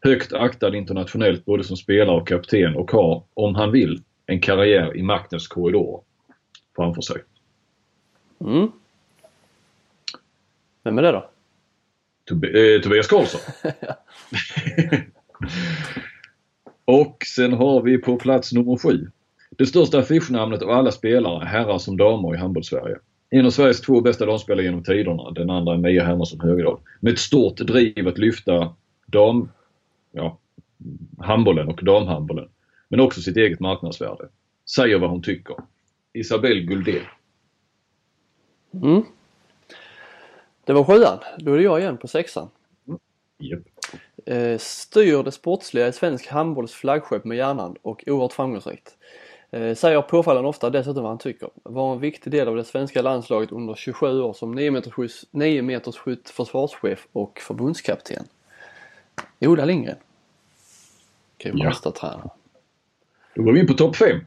[0.00, 4.96] Högt aktad internationellt både som spelare och kapten och har, om han vill, en karriär
[4.96, 6.00] i maktens korridorer
[6.76, 7.22] framför sig.
[8.40, 8.72] Mm.
[10.84, 11.30] Vem är det då?
[12.30, 13.40] Tob- eh, Tobias Karlsson.
[16.84, 19.10] och sen har vi på plats nummer sju.
[19.50, 22.96] Det största affischnamnet av alla spelare, herrar som damer i handbollssverige.
[23.30, 25.30] En av Sveriges två bästa damspelare genom tiderna.
[25.30, 26.78] Den andra är Mia Hermansson Högdahl.
[27.00, 28.74] Med ett stort driv att lyfta
[29.06, 29.48] dam,
[30.12, 30.38] ja,
[31.18, 32.48] handbollen och damhandbollen.
[32.88, 34.28] Men också sitt eget marknadsvärde.
[34.76, 35.56] Säger vad hon tycker.
[36.12, 37.04] Isabelle Guldén.
[38.82, 39.02] Mm.
[40.64, 41.18] Det var sjuan.
[41.38, 42.48] Då är det jag igen på sexan.
[43.38, 43.62] Japp.
[44.26, 48.96] Eh, styr det sportsliga i svensk handbolls flaggskepp med hjärnan och oerhört framgångsrikt.
[49.50, 51.50] Eh, säger påfallande ofta dessutom vad han tycker.
[51.62, 55.26] Var en viktig del av det svenska landslaget under 27 år som 9 meters, skjuts,
[55.30, 58.24] 9 meters skytt försvarschef och förbundskapten.
[59.40, 59.96] Ola Lindgren.
[61.36, 62.30] Kristianstad-tränare.
[63.34, 64.20] Då går vi in på topp 5.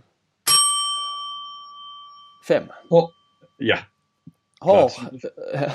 [2.48, 2.64] Fem.
[3.58, 3.78] Ja.
[4.60, 4.92] Har...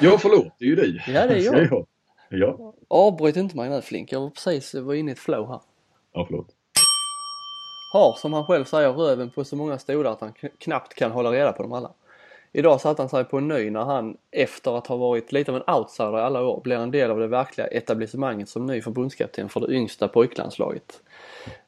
[0.00, 0.52] Ja, förlåt.
[0.58, 1.00] Det är ju du.
[1.06, 1.68] Ja, det är jag.
[2.34, 2.74] Ja, ja.
[2.88, 4.12] Avbryt inte mig nu Flink.
[4.12, 5.60] Jag var precis var inne i ett flow här.
[6.12, 6.46] ja förlåt.
[7.92, 11.10] Har, som han själv säger, röven på så många stolar att han kn- knappt kan
[11.10, 11.90] hålla reda på dem alla.
[12.54, 15.56] Idag satte han sig på en ny när han, efter att ha varit lite av
[15.56, 19.48] en outsider i alla år, blir en del av det verkliga etablissemanget som ny förbundskapten
[19.48, 21.00] för det yngsta pojklandslaget.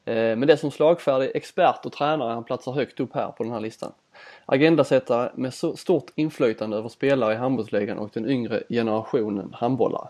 [0.05, 3.51] Eh, men det som slagfärdig expert och tränare han platsar högt upp här på den
[3.51, 3.91] här listan.
[4.45, 10.07] Agendasättare med så stort inflytande över spelare i handbollsligan och den yngre generationen handbollare.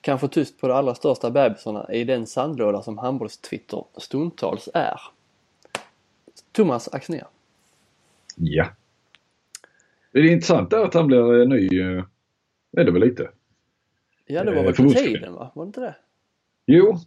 [0.00, 5.00] Kanske tyst på de allra största bebisarna i den sandlåda som handbollstwitter stundtals är.
[6.52, 7.26] Thomas Axnér.
[8.36, 8.66] Ja.
[10.14, 11.80] Det är intressant är att han blir ny.
[11.80, 12.04] eh,
[12.76, 13.30] Är det väl lite?
[14.26, 15.52] Ja det var Eh, väl på tiden va?
[15.54, 15.96] Var det inte det?
[16.66, 16.98] Jo.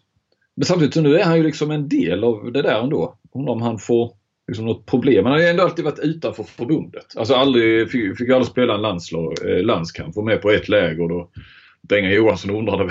[0.55, 3.18] Men samtidigt så nu är han ju liksom en del av det där ändå.
[3.34, 4.12] Undrar om han får
[4.47, 5.26] liksom något problem.
[5.26, 7.18] Han har ju ändå alltid varit utanför förbundet.
[7.18, 10.16] Alltså aldrig, fick, fick aldrig spela en landslag, eh, landskamp.
[10.16, 11.30] Var med på ett läger då
[11.82, 12.89] Benga Johansson undrade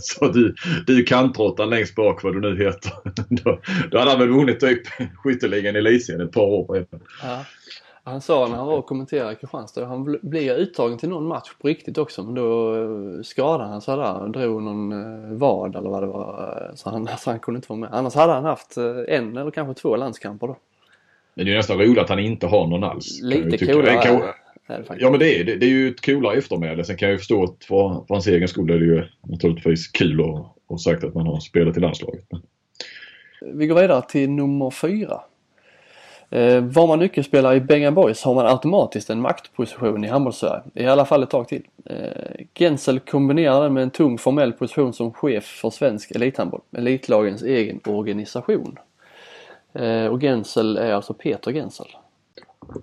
[0.00, 0.54] så du,
[0.86, 2.92] du kantråttan längst bak vad du nu heter.
[3.44, 3.60] då,
[3.90, 4.82] då hade han väl vunnit typ
[5.16, 6.88] skytteligan i Elitserien ett par år på ett.
[7.22, 7.44] Ja.
[8.10, 11.50] Han sa när han var och kommenterade Kristianstad, han bl- blev uttagen till någon match
[11.60, 15.76] på riktigt också men då eh, skadade han sig där och drog någon eh, vad
[15.76, 17.88] eller vad det var eh, så han, så han kunde inte vara med.
[17.92, 18.76] Annars hade han haft
[19.08, 20.56] en eller kanske två landskamper då.
[21.34, 23.22] Men det är nästan roligt att han inte har någon alls.
[23.22, 24.22] Lite coolare kan-.
[24.98, 25.56] Ja men det är det.
[25.56, 26.84] Det är ju ett coolare eftermäle.
[26.84, 29.88] Sen kan jag ju förstå att för, för hans egen skull är det ju naturligtvis
[29.88, 32.24] kul att ha sagt att man har spelat i landslaget.
[32.30, 32.42] Men,
[33.58, 35.20] Vi går vidare till nummer fyra.
[36.30, 40.62] Eh, var man nyckelspelare i Bengan Boys har man automatiskt en maktposition i handbollssverige.
[40.74, 41.62] I alla fall ett tag till.
[41.84, 46.60] Eh, Gensel kombinerar det med en tung formell position som chef för svensk elithandboll.
[46.76, 48.78] Elitlagens egen organisation.
[49.72, 51.86] Eh, och Gensel är alltså Peter Gensel.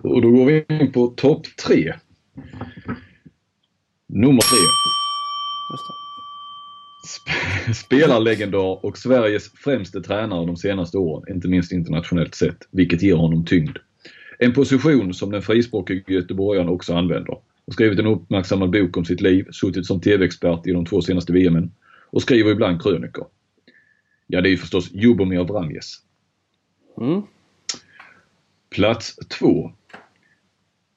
[0.02, 1.94] och då går vi in på topp tre.
[4.06, 4.58] Nummer tre.
[5.72, 6.07] Just det.
[7.08, 13.14] Sp- Spelarlegendar och Sveriges främste tränare de senaste åren, inte minst internationellt sett, vilket ger
[13.14, 13.78] honom tyngd.
[14.38, 17.38] En position som den frispråkige göteborgaren också använder.
[17.64, 21.32] Och skrivit en uppmärksammad bok om sitt liv, suttit som TV-expert i de två senaste
[21.32, 21.72] VMen
[22.10, 23.26] och skriver ibland krönikor.
[24.26, 25.94] Ja, det är ju förstås Jubomir Vranjes.
[27.00, 27.22] Mm.
[28.70, 29.72] Plats två.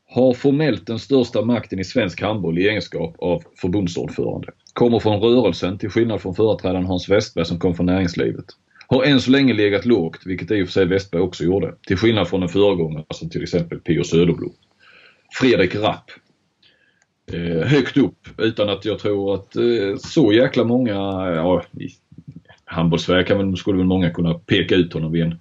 [0.07, 4.51] Har formellt den största makten i svensk handboll i egenskap av förbundsordförande.
[4.73, 8.45] Kommer från rörelsen till skillnad från företrädaren Hans Westberg som kom från näringslivet.
[8.87, 11.75] Har än så länge legat lågt, vilket i och för sig Westberg också gjorde.
[11.87, 14.03] Till skillnad från en föregångare som till exempel P.O.
[14.03, 14.53] Söderblom.
[15.39, 16.11] Fredrik Rapp.
[17.33, 20.93] Eh, högt upp utan att jag tror att eh, så jäkla många,
[21.35, 21.87] ja i
[22.65, 25.39] handbollssverige kan väl, skulle väl många kunna peka ut honom vid en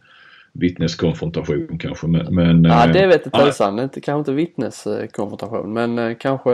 [0.52, 2.06] vittneskonfrontation kanske.
[2.06, 3.78] Men, men, Ja eh, det vet inte tusan.
[3.78, 6.52] Inte, kanske inte vittneskonfrontation men eh, kanske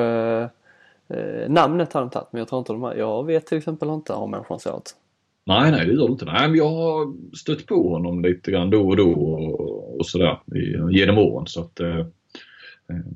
[1.08, 3.88] eh, namnet har de tagit men jag tror inte de här, Jag vet till exempel
[3.88, 4.96] inte om människan ser ut.
[5.44, 6.24] Nej, nej det gör det inte.
[6.24, 10.40] Nej, men jag har stött på honom lite grann då och då och, och sådär
[10.90, 11.46] genom åren.
[11.46, 12.06] Så att, eh,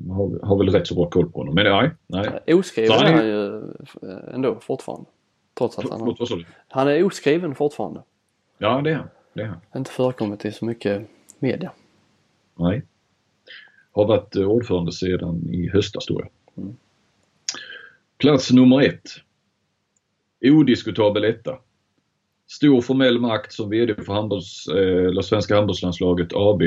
[0.09, 1.55] har, har väl rätt så bra koll på honom.
[1.55, 2.55] Men nej, nej.
[2.55, 3.57] Oskriven är han ju
[4.03, 5.07] eh, ändå fortfarande.
[5.59, 8.03] Trots att han, har, han är oskriven fortfarande.
[8.59, 9.09] Ja, det är han.
[9.33, 9.61] Det är han.
[9.77, 11.03] Inte förekommit i så mycket
[11.39, 11.73] media.
[12.57, 12.83] Nej.
[13.93, 16.65] Har varit ordförande sedan i höstas tror jag.
[16.65, 16.77] Mm.
[18.21, 19.09] Plats nummer ett.
[20.45, 21.59] Odiskutabel etta.
[22.49, 26.63] Stor formell makt som VD för handbolls, eh, eller Svenska handbollslandslaget AB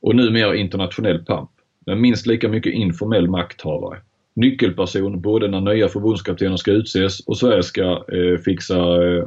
[0.00, 1.50] och numera internationell pamp.
[1.86, 3.98] Men minst lika mycket informell makthavare.
[4.34, 9.26] Nyckelperson både när nya förbundskaptener ska utses och Sverige ska eh, fixa eh,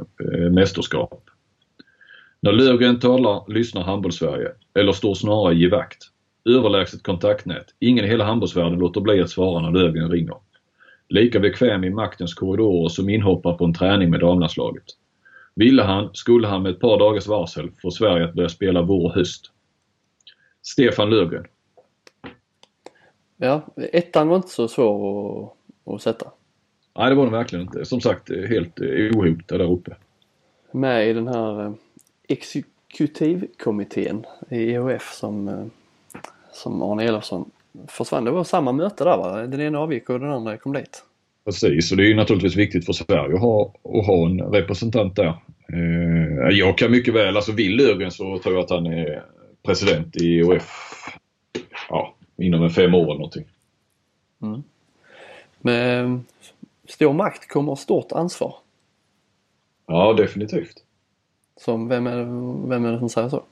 [0.50, 1.24] mästerskap.
[2.40, 5.98] När Löfgren talar lyssnar handbollssverige, eller står snarare givakt.
[6.44, 7.66] Överlägset kontaktnät.
[7.78, 10.36] Ingen i hela handbollsvärlden låter bli att svara när Löfgren ringer.
[11.12, 14.84] Lika bekväm i maktens korridorer som inhoppar på en träning med damlandslaget.
[15.54, 19.04] Ville han, skulle han med ett par dagars varsel få Sverige att börja spela vår
[19.04, 19.50] och höst.
[20.62, 21.46] Stefan Löfgren.
[23.36, 25.52] Ja, ettan var inte så svår att,
[25.94, 26.30] att sätta.
[26.98, 27.84] Nej, det var den verkligen inte.
[27.84, 28.80] Som sagt, helt
[29.14, 29.96] ohotad där uppe.
[30.70, 31.72] Med i den här eh,
[32.28, 35.64] exekutivkommittén i EHF som, eh,
[36.52, 37.50] som Arne Elofsson
[37.88, 38.24] försvann.
[38.24, 39.46] Det var samma möte där va?
[39.46, 41.04] Den ena avgick och den andra kom dit.
[41.44, 45.16] Precis, och det är ju naturligtvis viktigt för Sverige att ha, att ha en representant
[45.16, 45.34] där.
[45.72, 49.24] Eh, jag kan mycket väl, alltså vill Löfgren så tror jag att han är
[49.62, 50.80] president i EOF
[51.88, 53.44] ja, inom en fem år eller någonting.
[54.42, 54.62] Mm.
[55.60, 56.20] Med
[56.88, 58.54] stor makt kommer stort ansvar.
[59.86, 60.84] Ja, definitivt.
[61.56, 62.16] Som vem är,
[62.68, 63.42] vem är det som säger så?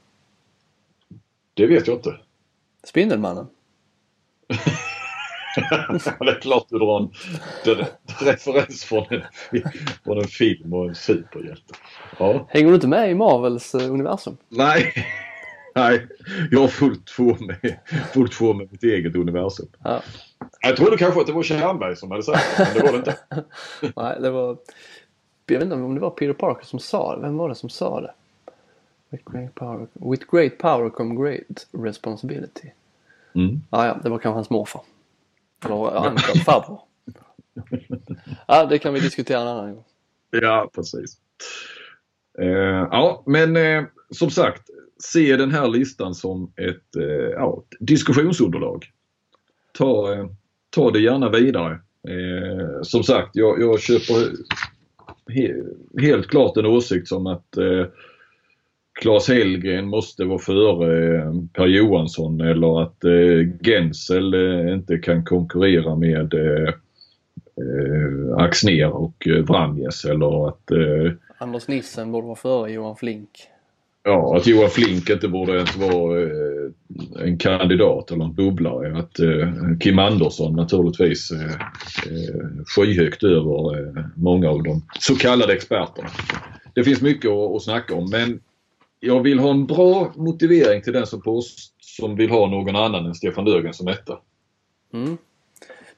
[1.55, 2.17] Det vet jag inte.
[2.85, 3.47] Spindelmannen?
[6.21, 7.11] det är klart du drar en
[8.27, 9.23] referens från en,
[10.05, 11.75] från en film och en superhjälte.
[12.19, 12.47] Ja.
[12.49, 14.37] Hänger du inte med i Marvels eh, universum?
[14.49, 14.93] Nej,
[15.75, 16.07] Nej,
[16.51, 17.79] jag har fullt få med,
[18.13, 19.67] fullt få med mitt eget universum.
[19.85, 20.03] Ja.
[20.61, 22.99] Jag trodde kanske att det var Tjernberg som hade sagt det, men det var det
[22.99, 23.17] inte.
[24.01, 24.57] Nej, det var...
[25.47, 27.23] Jag vet inte om det var Peter Parker som sa det.
[27.23, 28.13] Vem var det som sa det?
[29.11, 32.73] With great power, with great power come great responsibility.
[33.35, 33.61] Mm.
[33.71, 34.83] Ah, ja, det var kanske hans morfar.
[35.65, 36.81] Eller Anton farbror.
[38.47, 39.85] ja, det kan vi diskutera en annan gång.
[40.31, 41.17] Ja, precis.
[42.43, 44.63] Uh, ja, men uh, som sagt,
[44.99, 48.87] se den här listan som ett, uh, ja, diskussionsunderlag.
[49.79, 50.07] Ta,
[50.71, 51.81] ta det gärna vidare.
[52.83, 54.33] som sagt, jag, jag köper
[55.33, 55.55] he,
[56.01, 57.59] helt klart en åsikt som att
[58.93, 65.25] Claes Hellgren måste vara före eh, Per Johansson eller att eh, Gensel eh, inte kan
[65.25, 66.35] konkurrera med
[68.39, 70.71] Axner och Vranjes eller att
[71.39, 73.31] Anders Nissen borde vara före Johan Flink.
[74.05, 76.29] Ja, att Johan Flink inte borde ens vara
[77.25, 78.99] en kandidat eller en bubblare.
[78.99, 79.17] Att
[79.81, 81.33] Kim Andersson naturligtvis
[82.77, 86.09] skyhögt över många av de så kallade experterna.
[86.75, 88.41] Det finns mycket att snacka om men
[89.01, 91.43] jag vill ha en bra motivering till den som, på,
[91.81, 94.19] som vill ha någon annan än Stefan Löfgren som etta.
[94.93, 95.19] Mm.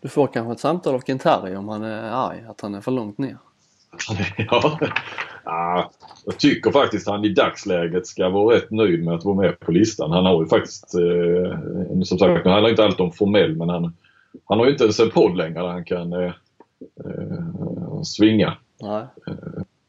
[0.00, 2.90] Du får kanske ett samtal av Kentari om han är arg, att han är för
[2.90, 3.38] långt ner.
[4.36, 4.78] ja.
[5.44, 5.90] ja,
[6.24, 9.72] jag tycker faktiskt han i dagsläget ska vara rätt nöjd med att vara med på
[9.72, 10.10] listan.
[10.10, 13.96] Han har ju faktiskt, eh, som sagt, nu handlar inte allt om formell men han,
[14.44, 16.32] han har ju inte ens en podd längre där han kan eh,
[17.04, 18.56] eh, svinga.
[18.80, 19.06] Nej.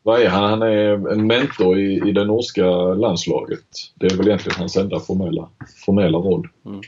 [0.03, 0.49] Eh, vad är han?
[0.49, 3.65] Han är en mentor i, i det norska landslaget.
[3.95, 5.49] Det är väl egentligen hans enda formella,
[5.85, 6.49] formella roll.
[6.65, 6.81] Mm.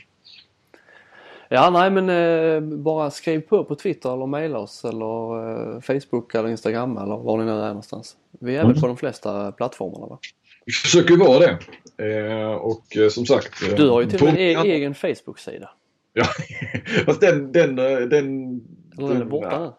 [1.48, 6.34] Ja, nej men eh, bara skriv på på Twitter eller mejla oss eller eh, Facebook
[6.34, 8.16] eller Instagram eller var ni nu är någonstans.
[8.40, 8.72] Vi är mm.
[8.72, 10.18] väl på de flesta plattformarna va?
[10.66, 11.58] Vi försöker vara det.
[11.98, 13.62] Eh, och eh, som sagt.
[13.62, 15.70] Eh, du har ju till och med en egen Facebook-sida.
[16.12, 16.24] Ja,
[17.06, 18.60] fast den, den, den, den,
[18.96, 19.72] den är borta nu.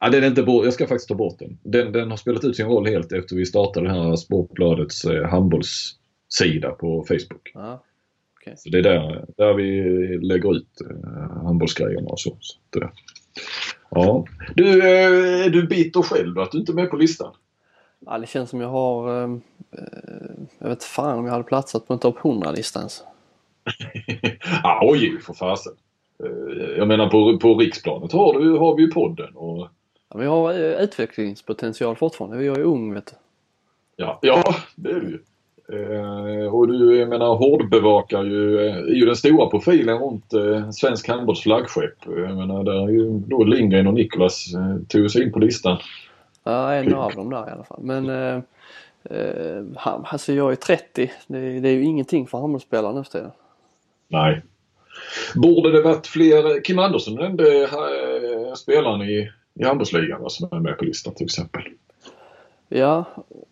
[0.00, 1.58] Ja, den är inte bort, jag ska faktiskt ta bort den.
[1.62, 1.92] den.
[1.92, 6.70] Den har spelat ut sin roll helt efter vi startade den här Sportbladets eh, handbollssida
[6.78, 7.52] på Facebook.
[7.54, 7.78] Ah,
[8.40, 8.54] okay.
[8.56, 9.82] Så det är där, där vi
[10.18, 12.36] lägger ut eh, handbollsgrejerna och så.
[12.40, 12.88] så att, eh,
[13.90, 14.24] ja.
[14.54, 17.34] Du, eh, är du bitter själv att du inte är med på listan?
[18.06, 19.22] Ja, det känns som jag har...
[19.22, 19.38] Eh,
[20.58, 23.02] jag vet fan om jag hade platsat på en topp 100-lista ens.
[24.62, 25.72] ja, oj, för fasen.
[26.24, 29.70] Eh, jag menar på, på riksplanet har, du, har vi ju podden och Ja,
[30.20, 32.36] vi har eh, utvecklingspotential fortfarande.
[32.36, 33.12] Vi är ung vet du.
[33.96, 35.18] Ja, ja det är du ju.
[35.72, 40.70] Eh, och du jag menar hårdbevakar ju, eh, är ju den stora profilen runt eh,
[40.70, 41.94] svensk handbolls flaggskepp.
[42.06, 45.78] Jag menar där är ju då Lindgren och Niklas eh, tog sig in på listan.
[46.44, 47.80] Ja, en av dem där i alla fall.
[47.82, 48.40] Men eh,
[49.10, 51.12] eh, han- alltså jag är 30.
[51.26, 53.30] Det, är- det är ju ingenting för handbollsspelare nu för tiden.
[54.08, 54.42] Nej.
[55.34, 56.64] Borde det varit fler?
[56.64, 61.62] Kim Andersson nämnde eh, spelaren i, i handbollsligan som är med på listan till exempel.
[62.68, 63.04] Ja,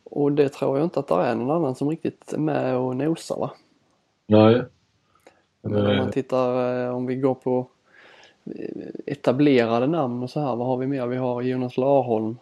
[0.05, 2.97] och det tror jag inte att det är någon annan som riktigt är med och
[2.97, 3.51] nosar va?
[4.27, 4.63] Nej.
[5.63, 7.67] Men om Eh, man tittar, eh, om vi går på
[8.45, 11.07] eh, etablerade namn och så här, vad har vi mer?
[11.07, 12.37] Vi har Jonas Larholm.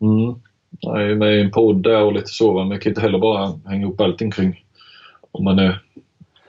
[0.00, 0.34] Mm.
[0.82, 2.54] Nej, med i en podd där och lite så.
[2.54, 4.64] Men jag kan inte heller bara hänga upp allting kring
[5.30, 5.82] om man är...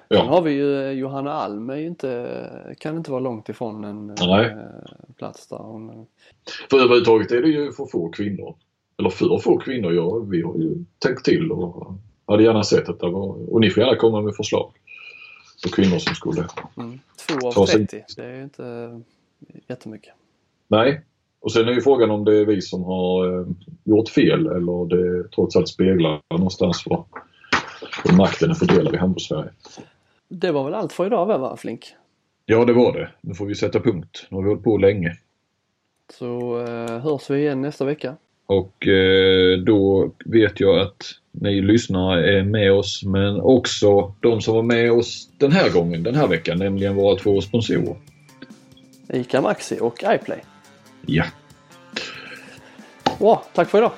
[0.08, 3.50] Sen Ja, har vi ju eh, Johanna Alm, är ju inte, kan inte vara långt
[3.50, 4.46] ifrån en Nej.
[4.46, 5.58] eh, plats där.
[5.58, 6.06] Hon,
[6.70, 8.56] för överhuvudtaget är det ju för få kvinnor.
[9.00, 9.94] Eller för få kvinnor.
[9.94, 11.94] Ja, vi har ju tänkt till och
[12.28, 13.54] hade gärna sett att det var...
[13.54, 14.72] Och ni får gärna komma med förslag
[15.64, 16.48] på kvinnor som skulle...
[16.78, 19.00] mm, två av Ta sig- 30, det är ju inte eh,
[19.68, 20.14] jättemycket.
[20.68, 21.02] Nej.
[21.40, 23.48] Och sen är ju frågan om det är vi som har eh,
[23.84, 26.84] gjort fel eller det trots allt speglar någonstans
[28.04, 29.50] hur makten är fördelad i handbollssverige.
[30.40, 31.96] Det var väl allt för idag va, Flink?
[32.46, 33.10] Ja, det var det.
[33.22, 34.28] Nu får vi sätta punkt.
[34.30, 35.18] Nu har vi hållit på länge.
[36.14, 38.16] Så eh, hörs vi igen nästa vecka.
[38.46, 44.56] Och eh, då vet jag att ni lyssnare är med oss men också de som
[44.56, 47.96] var med oss den här gången, den här veckan, nämligen våra två sponsorer.
[49.10, 50.40] ICA Maxi och iPlay.
[51.06, 51.26] Ja.
[53.20, 53.92] Bra, tack för idag.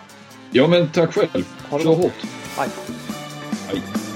[0.52, 1.44] Ja men tack själv.
[1.70, 2.24] Ha det Kör hårt.
[2.58, 2.70] Hej.
[3.68, 4.07] Hej.